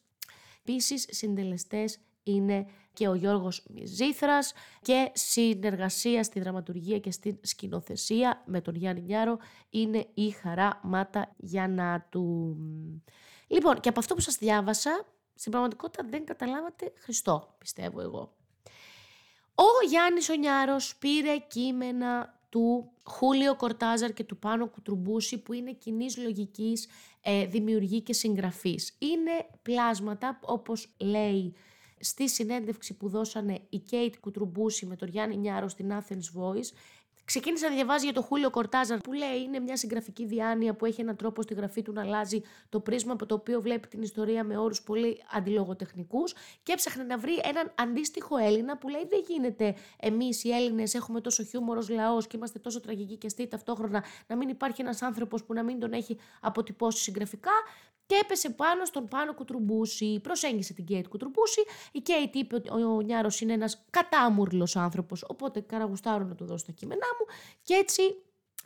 Επίσης, 0.59 1.05
συντελεστές 1.09 1.99
είναι 2.23 2.65
και 2.93 3.07
ο 3.07 3.13
Γιώργος 3.13 3.65
Μιζήθρας 3.69 4.53
και 4.81 5.11
συνεργασία 5.13 6.23
στη 6.23 6.39
δραματουργία 6.39 6.99
και 6.99 7.11
στη 7.11 7.39
σκηνοθεσία 7.41 8.43
με 8.45 8.61
τον 8.61 8.75
Γιάννη 8.75 9.01
Νιάρο 9.01 9.37
είναι 9.69 10.07
η 10.13 10.29
Χαρά 10.29 10.79
Μάτα 10.83 11.33
Γιαννάτου. 11.37 12.57
Λοιπόν, 13.47 13.79
και 13.79 13.89
από 13.89 13.99
αυτό 13.99 14.13
που 14.15 14.21
σας 14.21 14.37
διάβασα, 14.37 15.05
στην 15.35 15.51
πραγματικότητα 15.51 16.07
δεν 16.09 16.25
καταλάβατε 16.25 16.93
Χριστό, 16.97 17.55
πιστεύω 17.57 18.01
εγώ. 18.01 18.33
Ο 19.55 19.85
Γιάννης 19.89 20.29
Ονιάρος 20.29 20.95
πήρε 20.95 21.37
κείμενα 21.37 22.39
του 22.49 22.91
Χούλιο 23.03 23.55
Κορτάζαρ 23.55 24.13
και 24.13 24.23
του 24.23 24.37
Πάνο 24.37 24.67
Κουτρουμπούση 24.67 25.37
που 25.37 25.53
είναι 25.53 25.71
κοινής 25.71 26.17
λογικής 26.17 26.87
ε, 27.21 27.45
δημιουργή 27.45 28.01
και 28.01 28.13
συγγραφής. 28.13 28.95
Είναι 28.99 29.47
πλάσματα 29.61 30.39
όπως 30.41 30.89
λέει 30.97 31.55
στη 31.99 32.29
συνέντευξη 32.29 32.97
που 32.97 33.09
δώσανε 33.09 33.59
η 33.69 33.77
Κέιτ 33.77 34.13
Κουτρουμπούση 34.19 34.85
με 34.85 34.95
τον 34.95 35.07
Γιάννη 35.07 35.37
Νιάρο 35.37 35.67
στην 35.67 35.91
Athens 35.91 36.39
Voice 36.41 36.69
Ξεκίνησα 37.25 37.69
να 37.69 37.75
διαβάζει 37.75 38.03
για 38.03 38.13
το 38.13 38.21
Χούλιο 38.21 38.49
Κορτάζαρ 38.49 38.99
που 38.99 39.13
λέει 39.13 39.41
είναι 39.43 39.59
μια 39.59 39.77
συγγραφική 39.77 40.25
διάνοια 40.25 40.73
που 40.73 40.85
έχει 40.85 41.01
έναν 41.01 41.15
τρόπο 41.15 41.41
στη 41.41 41.53
γραφή 41.53 41.81
του 41.81 41.93
να 41.93 42.01
αλλάζει 42.01 42.41
το 42.69 42.79
πρίσμα 42.79 43.13
από 43.13 43.25
το 43.25 43.35
οποίο 43.35 43.61
βλέπει 43.61 43.87
την 43.87 44.01
ιστορία 44.01 44.43
με 44.43 44.57
όρους 44.57 44.81
πολύ 44.81 45.23
αντιλογοτεχνικούς 45.31 46.33
και 46.63 46.71
έψαχνε 46.71 47.03
να 47.03 47.17
βρει 47.17 47.33
έναν 47.43 47.71
αντίστοιχο 47.75 48.37
Έλληνα 48.37 48.77
που 48.77 48.87
λέει 48.87 49.07
δεν 49.09 49.23
γίνεται 49.27 49.75
εμείς 49.99 50.43
οι 50.43 50.49
Έλληνες 50.51 50.93
έχουμε 50.93 51.21
τόσο 51.21 51.43
χιούμορο 51.43 51.83
λαός 51.89 52.27
και 52.27 52.37
είμαστε 52.37 52.59
τόσο 52.59 52.79
τραγικοί 52.79 53.17
και 53.17 53.27
αστεί 53.27 53.47
ταυτόχρονα 53.47 54.03
να 54.27 54.35
μην 54.35 54.49
υπάρχει 54.49 54.81
ένας 54.81 55.01
άνθρωπος 55.01 55.43
που 55.43 55.53
να 55.53 55.63
μην 55.63 55.79
τον 55.79 55.93
έχει 55.93 56.17
αποτυπώσει 56.41 57.03
συγγραφικά 57.03 57.51
και 58.13 58.19
έπεσε 58.21 58.49
πάνω 58.49 58.85
στον 58.85 59.07
Πάνο 59.07 59.33
Κουτρουμπούση. 59.33 60.19
Προσέγγισε 60.19 60.73
την 60.73 60.85
Κέιτ 60.85 61.07
Κουτρουμπούση. 61.07 61.63
Η 61.91 61.99
Κέιτ 61.99 62.35
είπε 62.35 62.55
ότι 62.55 62.69
ο 62.69 63.01
Νιάρος 63.01 63.41
είναι 63.41 63.53
ένας 63.53 63.85
κατάμουρλος 63.89 64.75
άνθρωπος, 64.75 65.25
οπότε 65.27 65.59
καραγουστάρω 65.59 66.23
να 66.23 66.35
του 66.35 66.45
δώσω 66.45 66.65
τα 66.65 66.71
κείμενά 66.71 67.05
μου. 67.19 67.35
Και 67.63 67.73
έτσι 67.73 68.01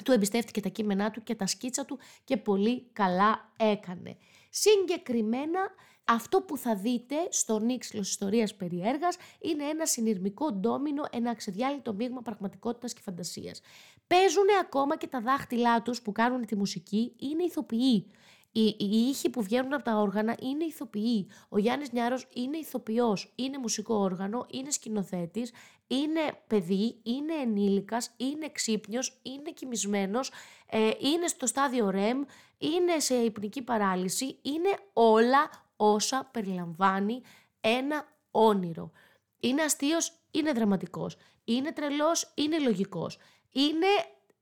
του 0.03 0.11
εμπιστεύτηκε 0.11 0.61
τα 0.61 0.69
κείμενά 0.69 1.11
του 1.11 1.23
και 1.23 1.35
τα 1.35 1.47
σκίτσα 1.47 1.85
του 1.85 1.99
και 2.23 2.37
πολύ 2.37 2.89
καλά 2.93 3.53
έκανε. 3.57 4.17
Συγκεκριμένα 4.49 5.59
αυτό 6.05 6.41
που 6.41 6.57
θα 6.57 6.75
δείτε 6.75 7.15
στο 7.29 7.59
Νίξλος 7.59 8.09
Ιστορίας 8.09 8.55
Περιέργας 8.55 9.17
είναι 9.39 9.63
ένα 9.63 9.85
συνειρμικό 9.85 10.51
ντόμινο, 10.51 11.03
ένα 11.11 11.29
αξεδιάλειτο 11.29 11.93
μείγμα 11.93 12.21
πραγματικότητας 12.21 12.93
και 12.93 13.01
φαντασίας. 13.03 13.61
Παίζουν 14.07 14.45
ακόμα 14.61 14.97
και 14.97 15.07
τα 15.07 15.21
δάχτυλά 15.21 15.81
τους 15.81 16.01
που 16.01 16.11
κάνουν 16.11 16.45
τη 16.45 16.55
μουσική, 16.55 17.13
είναι 17.19 17.43
ηθοποιοί. 17.43 18.11
Οι, 18.51 18.75
οι 18.79 19.07
ήχοι 19.09 19.29
που 19.29 19.41
βγαίνουν 19.41 19.73
από 19.73 19.83
τα 19.83 19.95
όργανα 19.95 20.35
είναι 20.41 20.63
ηθοποιοί. 20.63 21.29
Ο 21.49 21.57
Γιάννης 21.57 21.91
Νιάρος 21.91 22.27
είναι 22.33 22.57
ηθοποιός, 22.57 23.33
είναι 23.35 23.57
μουσικό 23.57 23.95
όργανο, 23.95 24.45
είναι 24.51 24.71
σκηνοθέτης, 24.71 25.51
είναι 25.87 26.21
παιδί, 26.47 26.99
είναι 27.03 27.33
ενήλικας, 27.33 28.13
είναι 28.17 28.49
ξύπνιος, 28.49 29.19
είναι 29.21 29.51
κοιμισμένος, 29.51 30.31
ε, 30.69 30.89
είναι 30.99 31.27
στο 31.27 31.45
στάδιο 31.45 31.91
REM, 31.93 32.25
είναι 32.57 32.99
σε 32.99 33.15
υπνική 33.15 33.61
παράλυση, 33.61 34.39
είναι 34.41 34.77
όλα 34.93 35.49
όσα 35.75 36.29
περιλαμβάνει 36.31 37.21
ένα 37.61 38.07
όνειρο. 38.31 38.91
Είναι 39.39 39.61
αστείος, 39.61 40.13
είναι 40.31 40.51
δραματικός. 40.51 41.17
Είναι 41.43 41.71
τρελός, 41.71 42.31
είναι 42.35 42.59
λογικός. 42.59 43.17
Είναι 43.51 43.87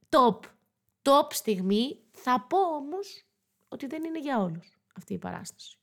top. 0.09 0.39
Top 1.01 1.27
στιγμή. 1.29 1.99
Θα 2.11 2.45
πω 2.49 2.57
όμως 2.75 3.25
ότι 3.67 3.87
δεν 3.87 4.03
είναι 4.03 4.19
για 4.19 4.39
όλους 4.39 4.77
αυτή 4.95 5.13
η 5.13 5.17
παράσταση. 5.17 5.77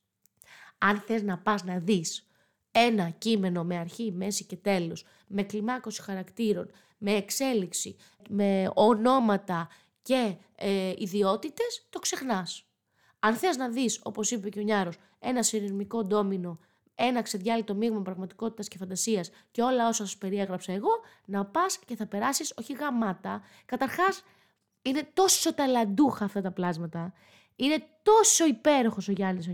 Αν 0.78 0.98
θες 0.98 1.22
να 1.22 1.38
πας 1.38 1.64
να 1.64 1.78
δεις 1.78 2.26
ένα 2.70 3.10
κείμενο 3.10 3.64
με 3.64 3.76
αρχή, 3.76 4.12
μέση 4.12 4.44
και 4.44 4.56
τέλος, 4.56 5.04
με 5.26 5.42
κλιμάκωση 5.42 6.02
χαρακτήρων, 6.02 6.70
με 6.98 7.12
εξέλιξη, 7.12 7.96
με 8.28 8.70
ονόματα 8.74 9.68
και 10.02 10.36
ε, 10.54 10.92
ιδιότητες, 10.96 11.86
το 11.90 11.98
ξεχνάς. 11.98 12.66
Αν 13.18 13.34
θες 13.34 13.56
να 13.56 13.68
δεις, 13.68 14.00
όπως 14.02 14.30
είπε 14.30 14.48
και 14.48 14.58
ο 14.58 14.62
Νιάρος, 14.62 14.96
ένα 15.18 15.42
συνειρμικό 15.42 16.04
ντόμινο, 16.04 16.58
ένα 16.94 17.22
ξεδιάλειτο 17.22 17.74
μείγμα 17.74 18.02
πραγματικότητας 18.02 18.68
και 18.68 18.76
φαντασίας 18.78 19.30
και 19.50 19.62
όλα 19.62 19.88
όσα 19.88 20.04
σας 20.04 20.16
περιέγραψα 20.16 20.72
εγώ, 20.72 20.90
να 21.24 21.46
πας 21.46 21.78
και 21.78 21.96
θα 21.96 22.06
περάσεις 22.06 22.52
όχι 22.56 22.72
γαμάτα. 22.72 23.42
Καταρχάς, 23.64 24.22
είναι 24.82 25.10
τόσο 25.14 25.54
ταλαντούχα 25.54 26.24
αυτά 26.24 26.40
τα 26.40 26.50
πλάσματα 26.50 27.12
είναι 27.56 27.82
τόσο 28.02 28.46
υπέροχος 28.46 29.08
ο 29.08 29.12
Γιάννης 29.12 29.48
ο 29.48 29.52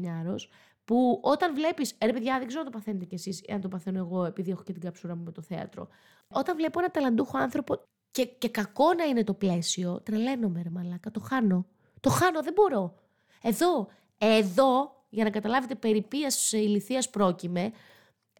που 0.84 1.20
όταν 1.22 1.54
βλέπεις. 1.54 1.94
Ρε, 2.04 2.12
παιδιά, 2.12 2.38
δεν 2.38 2.46
ξέρω 2.46 2.62
αν 2.62 2.70
το 2.70 2.78
παθαίνετε 2.78 3.04
κι 3.04 3.14
εσείς, 3.14 3.44
αν 3.48 3.60
το 3.60 3.68
παθαίνω 3.68 3.98
εγώ, 3.98 4.24
επειδή 4.24 4.50
έχω 4.50 4.62
και 4.62 4.72
την 4.72 4.80
καψούρα 4.80 5.16
μου 5.16 5.22
με 5.24 5.32
το 5.32 5.42
θέατρο. 5.42 5.88
Όταν 6.28 6.56
βλέπω 6.56 6.78
ένα 6.78 6.90
ταλαντούχο 6.90 7.38
άνθρωπο 7.38 7.80
και, 8.10 8.26
και 8.26 8.48
κακό 8.48 8.94
να 8.94 9.04
είναι 9.04 9.24
το 9.24 9.34
πλαίσιο, 9.34 10.00
τρελαίνομαι, 10.02 10.62
ρε 10.62 10.70
Μαλάκα, 10.70 11.10
το 11.10 11.20
χάνω. 11.20 11.66
Το 12.00 12.10
χάνω, 12.10 12.42
δεν 12.42 12.52
μπορώ. 12.52 12.94
Εδώ, 13.42 13.88
εδώ, 14.18 15.04
για 15.08 15.24
να 15.24 15.30
καταλάβετε 15.30 15.74
περιπία 15.74 16.32
ηλικίας 16.50 17.10
πρόκειμε, 17.10 17.72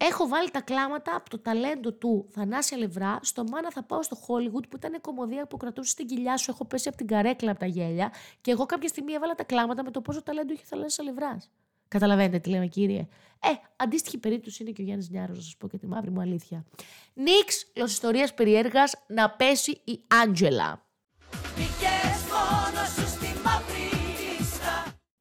Έχω 0.01 0.27
βάλει 0.27 0.51
τα 0.51 0.61
κλάματα 0.61 1.15
από 1.15 1.29
το 1.29 1.39
ταλέντο 1.39 1.93
του 1.93 2.27
Θανάση 2.31 2.75
Αλευρά 2.75 3.19
στο 3.21 3.43
Μάνα 3.43 3.71
θα 3.71 3.83
πάω 3.83 4.03
στο 4.03 4.17
Hollywood 4.27 4.69
που 4.69 4.75
ήταν 4.75 5.01
κομμωδία 5.01 5.47
που 5.47 5.57
κρατούσε 5.57 5.91
στην 5.91 6.07
κοιλιά 6.07 6.37
σου. 6.37 6.51
Έχω 6.51 6.65
πέσει 6.65 6.87
από 6.87 6.97
την 6.97 7.07
καρέκλα 7.07 7.51
από 7.51 7.59
τα 7.59 7.65
γέλια 7.65 8.13
και 8.41 8.51
εγώ 8.51 8.65
κάποια 8.65 8.87
στιγμή 8.87 9.13
έβαλα 9.13 9.35
τα 9.35 9.43
κλάματα 9.43 9.83
με 9.83 9.91
το 9.91 10.01
πόσο 10.01 10.23
ταλέντο 10.23 10.53
είχε 10.53 10.63
Θανάσης 10.65 10.99
Αλευράς. 10.99 11.49
Καταλαβαίνετε 11.87 12.39
τι 12.39 12.49
λέμε, 12.49 12.67
κύριε. 12.67 13.07
Ε, 13.39 13.49
αντίστοιχη 13.75 14.17
περίπτωση 14.17 14.63
είναι 14.63 14.71
και 14.71 14.81
ο 14.81 14.85
Γιάννης 14.85 15.09
Νιάρος, 15.09 15.37
να 15.37 15.43
σας 15.43 15.55
πω 15.57 15.67
και 15.67 15.77
τη 15.77 15.87
μαύρη 15.87 16.09
μου 16.09 16.21
αλήθεια. 16.21 16.65
Νίξ, 17.13 17.71
ιστορία 17.73 18.31
περιέργας, 18.35 18.93
να 19.07 19.29
πέσει 19.29 19.81
η 19.83 20.03
Άντζελα. 20.23 20.85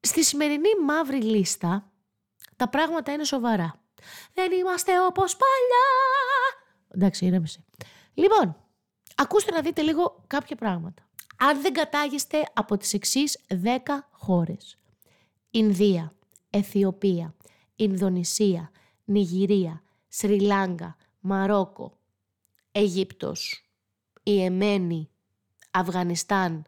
Στη 0.01 0.25
σημερινή 0.25 0.69
μαύρη 0.87 1.23
λίστα 1.23 1.93
τα 2.57 2.69
πράγματα 2.69 3.12
είναι 3.12 3.25
σοβαρά. 3.25 3.88
Δεν 4.35 4.53
είμαστε 4.53 4.93
όπως 5.07 5.37
παλιά. 5.37 5.87
Εντάξει, 6.89 7.27
ήρεμησε. 7.27 7.65
Λοιπόν, 8.15 8.57
ακούστε 9.15 9.51
να 9.53 9.61
δείτε 9.61 9.83
λίγο 9.83 10.25
κάποια 10.27 10.57
πράγματα. 10.57 11.09
Αν 11.39 11.61
δεν 11.63 11.73
κατάγεστε 11.73 12.43
από 12.53 12.77
τις 12.77 12.93
εξής 12.93 13.39
10 13.49 13.55
χώρες. 14.11 14.79
Ινδία, 15.51 16.15
Αιθιοπία, 16.51 17.35
Ινδονησία, 17.77 18.71
Νιγηρία, 19.05 19.83
Σρι 20.09 20.41
Λάγκα, 20.41 20.97
Μαρόκο, 21.21 21.99
Αίγυπτος, 22.73 23.71
η 24.23 24.45
Εμένη, 24.45 25.11
Αφγανιστάν 25.71 26.65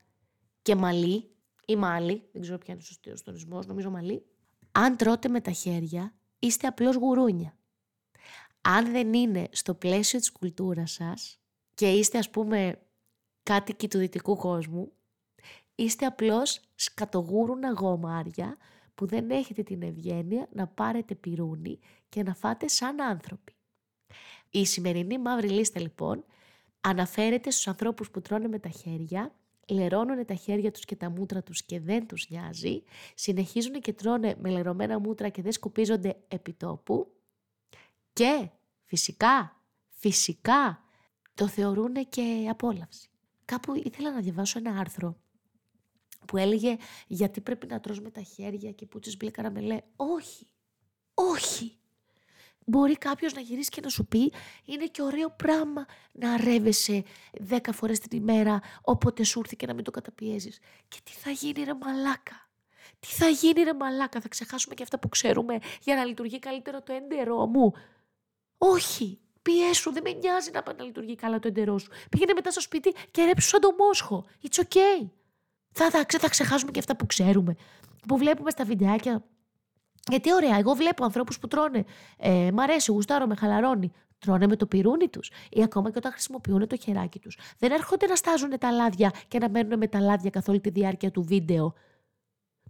και 0.62 0.74
Μαλή 0.74 1.30
ή 1.66 1.76
Μάλι, 1.76 2.28
δεν 2.32 2.42
ξέρω 2.42 2.58
ποια 2.58 2.74
είναι 2.74 2.82
ο 2.82 2.86
σωστός 2.86 3.22
τονισμός, 3.22 3.66
νομίζω 3.66 3.90
Μαλή, 3.90 4.26
αν 4.72 4.96
τρώτε 4.96 5.28
με 5.28 5.40
τα 5.40 5.50
χέρια 5.50 6.14
είστε 6.40 6.66
απλώς 6.66 6.96
γουρούνια. 6.96 7.54
Αν 8.60 8.90
δεν 8.90 9.14
είναι 9.14 9.48
στο 9.50 9.74
πλαίσιο 9.74 10.18
της 10.18 10.32
κουλτούρας 10.32 10.90
σας 10.92 11.40
και 11.74 11.90
είστε 11.90 12.18
ας 12.18 12.30
πούμε 12.30 12.82
κάτοικοι 13.42 13.88
του 13.88 13.98
δυτικού 13.98 14.36
κόσμου, 14.36 14.92
είστε 15.74 16.06
απλώς 16.06 16.60
σκατογούρουνα 16.74 17.72
γομάρια 17.72 18.56
που 18.94 19.06
δεν 19.06 19.30
έχετε 19.30 19.62
την 19.62 19.82
ευγένεια 19.82 20.48
να 20.52 20.66
πάρετε 20.66 21.14
πυρούνι 21.14 21.78
και 22.08 22.22
να 22.22 22.34
φάτε 22.34 22.68
σαν 22.68 23.00
άνθρωποι. 23.00 23.54
Η 24.50 24.64
σημερινή 24.66 25.18
μαύρη 25.18 25.48
λίστα 25.48 25.80
λοιπόν 25.80 26.24
αναφέρεται 26.80 27.50
στους 27.50 27.68
ανθρώπους 27.68 28.10
που 28.10 28.20
τρώνε 28.20 28.48
με 28.48 28.58
τα 28.58 28.68
χέρια, 28.68 29.34
λερώνουν 29.70 30.24
τα 30.24 30.34
χέρια 30.34 30.70
τους 30.70 30.84
και 30.84 30.96
τα 30.96 31.10
μούτρα 31.10 31.42
τους 31.42 31.62
και 31.62 31.80
δεν 31.80 32.06
τους 32.06 32.28
νοιάζει, 32.28 32.82
συνεχίζουν 33.14 33.80
και 33.80 33.92
τρώνε 33.92 34.34
με 34.38 34.50
λερωμένα 34.50 34.98
μούτρα 34.98 35.28
και 35.28 35.42
δεν 35.42 35.52
σκουπίζονται 35.52 36.16
επιτόπου 36.28 37.12
και 38.12 38.50
φυσικά, 38.84 39.62
φυσικά 39.88 40.84
το 41.34 41.48
θεωρούν 41.48 42.08
και 42.08 42.46
απόλαυση. 42.50 43.08
Κάπου 43.44 43.74
ήθελα 43.74 44.12
να 44.12 44.20
διαβάσω 44.20 44.58
ένα 44.58 44.78
άρθρο 44.78 45.16
που 46.26 46.36
έλεγε 46.36 46.76
γιατί 47.06 47.40
πρέπει 47.40 47.66
να 47.66 47.80
τρως 47.80 48.00
με 48.00 48.10
τα 48.10 48.22
χέρια 48.22 48.72
και 48.72 48.86
πούτσες 48.86 49.16
μπλε 49.16 49.30
καραμελέ. 49.30 49.80
Όχι, 49.96 50.46
όχι. 51.14 51.79
Μπορεί 52.70 52.96
κάποιος 52.96 53.32
να 53.32 53.40
γυρίσει 53.40 53.70
και 53.70 53.80
να 53.80 53.88
σου 53.88 54.06
πει 54.06 54.32
είναι 54.64 54.86
και 54.86 55.02
ωραίο 55.02 55.30
πράγμα 55.30 55.86
να 56.12 56.36
ρεύεσαι 56.36 57.02
δέκα 57.32 57.72
φορές 57.72 57.98
την 57.98 58.18
ημέρα 58.18 58.60
όποτε 58.82 59.24
σου 59.24 59.38
έρθει 59.38 59.56
και 59.56 59.66
να 59.66 59.74
μην 59.74 59.84
το 59.84 59.90
καταπιέζεις. 59.90 60.58
Και 60.88 60.98
τι 61.04 61.12
θα 61.12 61.30
γίνει 61.30 61.64
ρε 61.64 61.74
μαλάκα; 61.74 62.48
Τι 63.00 63.06
θα 63.06 63.28
γίνει 63.28 63.62
ρε 63.62 63.74
μαλάκα, 63.74 64.20
θα 64.20 64.28
ξεχάσουμε 64.28 64.74
και 64.74 64.82
αυτά 64.82 64.98
που 64.98 65.08
ξέρουμε 65.08 65.58
για 65.82 65.94
να 65.94 66.04
λειτουργεί 66.04 66.38
καλύτερα 66.38 66.82
το 66.82 66.92
έντερό 66.92 67.46
μου; 67.46 67.72
Όχι, 68.58 69.18
πιέσου, 69.42 69.92
δεν 69.92 70.02
με 70.02 70.12
νοιάζει 70.12 70.50
να 70.50 70.62
πάει 70.62 70.74
να 70.74 70.84
λειτουργεί 70.84 71.14
καλά 71.14 71.38
το 71.38 71.48
εντερό 71.48 71.78
σου. 71.78 71.90
Πήγαινε 72.10 72.32
μετά 72.32 72.50
στο 72.50 72.60
σπίτι 72.60 72.94
και 73.10 73.24
ρέψου 73.24 73.48
σαν 73.48 73.60
το 73.60 73.74
μόσχο. 73.78 74.26
It's 74.42 74.60
okay. 74.60 75.08
Θα, 75.72 75.90
θα, 75.90 76.06
θα 76.18 76.28
ξεχάσουμε 76.28 76.70
και 76.70 76.78
αυτά 76.78 76.96
που 76.96 77.06
ξέρουμε. 77.06 77.56
Που 78.08 78.16
βλέπουμε 78.16 78.50
στα 78.50 78.64
βιντεάκια. 78.64 79.24
Γιατί 80.08 80.34
ωραία, 80.34 80.56
εγώ 80.58 80.72
βλέπω 80.74 81.04
ανθρώπους 81.04 81.38
που 81.38 81.48
τρώνε. 81.48 81.84
Ε, 82.16 82.50
μ' 82.52 82.60
αρέσει, 82.60 82.92
γουστάρω, 82.92 83.26
με 83.26 83.34
χαλαρώνει. 83.34 83.92
Τρώνε 84.18 84.46
με 84.46 84.56
το 84.56 84.66
πυρούνι 84.66 85.08
τους 85.08 85.30
ή 85.50 85.62
ακόμα 85.62 85.90
και 85.90 85.98
όταν 85.98 86.12
χρησιμοποιούν 86.12 86.66
το 86.66 86.76
χεράκι 86.76 87.18
τους. 87.18 87.38
Δεν 87.58 87.72
έρχονται 87.72 88.06
να 88.06 88.16
στάζουν 88.16 88.58
τα 88.58 88.70
λάδια 88.70 89.12
και 89.28 89.38
να 89.38 89.48
μένουν 89.48 89.78
με 89.78 89.88
τα 89.88 90.00
λάδια 90.00 90.30
καθ' 90.30 90.48
όλη 90.48 90.60
τη 90.60 90.70
διάρκεια 90.70 91.10
του 91.10 91.22
βίντεο. 91.22 91.74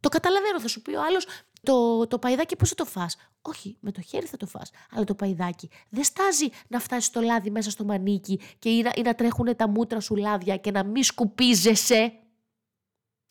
Το 0.01 0.09
καταλαβαίνω, 0.09 0.61
θα 0.61 0.69
σου 0.69 0.83
πει 0.83 0.95
ο 0.95 1.03
άλλος, 1.03 1.27
το, 1.63 2.07
το 2.07 2.19
παϊδάκι 2.19 2.57
πώς 2.57 2.69
θα 2.69 2.75
το 2.75 2.85
φας; 2.85 3.17
Όχι, 3.43 3.77
με 3.81 3.93
το 3.93 4.01
χέρι 4.01 4.27
θα 4.27 4.37
το 4.37 4.47
φας. 4.47 4.71
Αλλά 4.91 5.05
το 5.05 5.15
παϊδάκι 5.15 5.71
δεν 5.89 6.05
στάζει 6.05 6.49
να 6.69 6.79
φτάσει 6.79 7.07
στο 7.07 7.21
λάδι 7.21 7.51
μέσα 7.51 7.71
στο 7.71 7.85
μανίκι 7.85 8.41
και 8.59 8.69
ή 8.69 8.83
να, 8.83 8.93
ή 8.97 9.03
να 9.03 9.15
τρέχουν 9.15 9.57
τα 9.57 9.69
μούτρα 9.69 10.01
σου 10.01 10.17
λάδια 10.17 10.57
και 10.57 10.71
να 10.71 10.85
μη 10.85 11.03
σκουπίζεσαι. 11.03 12.13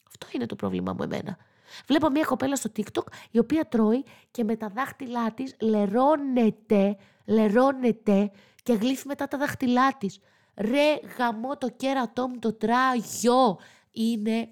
Αυτό 0.07 0.27
είναι 0.31 0.45
το 0.45 0.55
πρόβλημα 0.55 0.93
μου 0.93 1.03
εμένα. 1.03 1.37
Βλέπω 1.87 2.09
μια 2.09 2.23
κοπέλα 2.23 2.55
στο 2.55 2.71
TikTok 2.75 3.03
η 3.31 3.39
οποία 3.39 3.67
τρώει 3.67 4.03
και 4.31 4.43
με 4.43 4.55
τα 4.55 4.71
δάχτυλά 4.75 5.33
της 5.33 5.55
λερώνεται, 5.59 6.97
λερώνεται 7.25 8.31
και 8.63 8.73
γλύφει 8.73 9.07
μετά 9.07 9.27
τα 9.27 9.37
δάχτυλά 9.37 9.97
της. 9.97 10.19
Ρε 10.55 10.99
γαμό 11.17 11.57
το 11.57 11.69
κέρατό 11.69 12.27
μου 12.27 12.39
το 12.39 12.53
τράγιο. 12.53 13.59
Είναι 13.91 14.49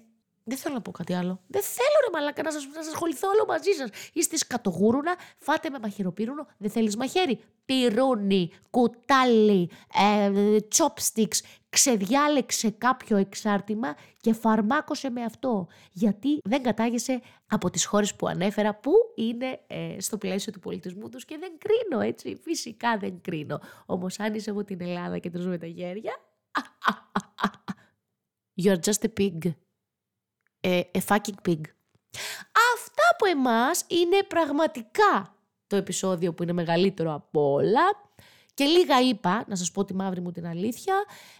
δεν 0.48 0.58
θέλω 0.58 0.74
να 0.74 0.80
πω 0.80 0.90
κάτι 0.90 1.14
άλλο. 1.14 1.40
Δεν 1.46 1.62
θέλω 1.62 1.98
ρε 2.04 2.10
μαλάκα 2.12 2.42
να 2.42 2.50
σας, 2.50 2.66
να 2.66 2.82
σας 2.82 2.92
ασχοληθώ 2.92 3.28
όλο 3.28 3.44
μαζί 3.48 3.70
σας. 3.70 3.88
Είστε 4.12 4.36
σκατογούρουνα, 4.36 5.16
φάτε 5.38 5.70
με 5.70 5.78
μαχαιροπύρουνο, 5.78 6.46
δεν 6.58 6.70
θέλεις 6.70 6.96
μαχαίρι. 6.96 7.40
Πυρούνι, 7.64 8.50
κουτάλι, 8.70 9.70
ε, 9.94 10.56
chopsticks, 10.76 11.38
ξεδιάλεξε 11.78 12.70
κάποιο 12.70 13.16
εξάρτημα 13.16 13.96
και 14.20 14.32
φαρμάκωσε 14.32 15.10
με 15.10 15.24
αυτό. 15.24 15.66
Γιατί 15.92 16.40
δεν 16.44 16.62
κατάγεσαι 16.62 17.20
από 17.46 17.70
τις 17.70 17.84
χώρες 17.84 18.14
που 18.14 18.26
ανέφερα 18.26 18.74
που 18.74 18.92
είναι 19.14 19.60
ε, 19.66 19.96
στο 20.00 20.18
πλαίσιο 20.18 20.52
του 20.52 20.58
πολιτισμού 20.58 21.08
τους 21.08 21.24
και 21.24 21.38
δεν 21.38 21.52
κρίνω 21.58 22.02
έτσι. 22.04 22.40
Φυσικά 22.42 22.96
δεν 22.98 23.20
κρίνω. 23.20 23.60
Όμως 23.86 24.20
αν 24.20 24.34
είσαι 24.34 24.50
από 24.50 24.64
την 24.64 24.80
Ελλάδα 24.80 25.18
και 25.18 25.30
τρως 25.30 25.46
με 25.46 25.58
τα 25.58 25.66
χέρια... 25.66 26.12
You're 28.62 28.78
just 28.84 29.02
a 29.02 29.20
pig 29.20 29.52
ε, 30.60 30.80
a 30.92 31.00
fucking 31.08 31.48
pig. 31.48 31.60
Αυτά 32.74 33.02
από 33.12 33.26
εμάς 33.30 33.84
είναι 33.88 34.22
πραγματικά 34.28 35.36
το 35.66 35.76
επεισόδιο 35.76 36.34
που 36.34 36.42
είναι 36.42 36.52
μεγαλύτερο 36.52 37.14
από 37.14 37.52
όλα. 37.52 38.06
Και 38.58 38.64
λίγα 38.64 39.00
είπα, 39.00 39.44
να 39.46 39.56
σας 39.56 39.70
πω 39.70 39.84
τη 39.84 39.94
μαύρη 39.94 40.20
μου 40.20 40.30
την 40.30 40.46
αλήθεια. 40.46 40.94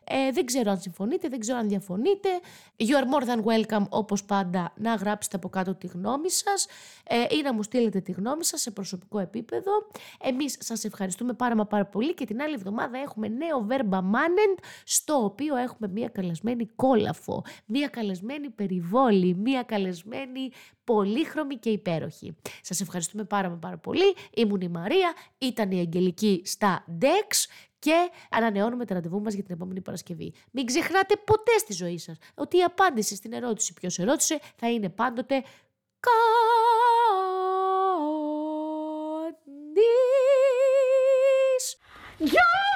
Ε, 0.04 0.32
δεν 0.32 0.44
ξέρω 0.44 0.70
αν 0.70 0.80
συμφωνείτε, 0.80 1.28
δεν 1.28 1.38
ξέρω 1.38 1.58
αν 1.58 1.68
διαφωνείτε. 1.68 2.28
You 2.76 2.84
are 2.84 3.04
more 3.14 3.28
than 3.28 3.44
welcome, 3.44 3.88
όπως 3.88 4.24
πάντα, 4.24 4.72
να 4.76 4.94
γράψετε 4.94 5.36
από 5.36 5.48
κάτω 5.48 5.74
τη 5.74 5.86
γνώμη 5.86 6.30
σας 6.30 6.66
ε, 7.04 7.16
ή 7.36 7.42
να 7.42 7.52
μου 7.52 7.62
στείλετε 7.62 8.00
τη 8.00 8.12
γνώμη 8.12 8.44
σας 8.44 8.60
σε 8.60 8.70
προσωπικό 8.70 9.18
επίπεδο. 9.18 9.70
Εμείς 10.20 10.56
σας 10.60 10.84
ευχαριστούμε 10.84 11.32
πάρα 11.32 11.56
μα 11.56 11.66
πάρα 11.66 11.86
πολύ 11.86 12.14
και 12.14 12.24
την 12.24 12.40
άλλη 12.40 12.54
εβδομάδα 12.54 12.98
έχουμε 12.98 13.28
νέο 13.28 13.66
verba 13.70 13.98
manent, 13.98 14.62
στο 14.84 15.24
οποίο 15.24 15.56
έχουμε 15.56 15.88
μία 15.88 16.08
καλεσμένη 16.08 16.66
κόλαφο, 16.76 17.44
μία 17.66 17.88
καλεσμένη 17.88 18.50
περιβόλη, 18.50 19.34
μία 19.34 19.62
καλεσμένη 19.62 20.50
πολύχρωμη 20.88 21.56
και 21.56 21.70
υπέροχη. 21.70 22.36
Σας 22.62 22.80
ευχαριστούμε 22.80 23.24
πάρα 23.24 23.50
πάρα 23.50 23.78
πολύ. 23.78 24.14
Ήμουν 24.34 24.60
η 24.60 24.68
Μαρία, 24.68 25.12
ήταν 25.38 25.70
η 25.70 25.78
Αγγελική 25.78 26.42
στα 26.44 26.84
DEX 27.00 27.46
και 27.78 28.10
ανανεώνουμε 28.30 28.84
τα 28.84 28.94
ραντεβού 28.94 29.20
μας 29.20 29.34
για 29.34 29.42
την 29.42 29.54
επόμενη 29.54 29.80
Παρασκευή. 29.80 30.32
Μην 30.50 30.66
ξεχνάτε 30.66 31.16
ποτέ 31.16 31.58
στη 31.58 31.72
ζωή 31.72 31.98
σας 31.98 32.18
ότι 32.34 32.56
η 32.56 32.62
απάντηση 32.62 33.14
στην 33.14 33.32
ερώτηση 33.32 33.72
ποιος 33.72 33.98
ερώτησε 33.98 34.40
θα 34.56 34.70
είναι 34.70 34.88
πάντοτε 34.88 35.44
κανείς. 36.00 36.26
Γεια! 42.18 42.67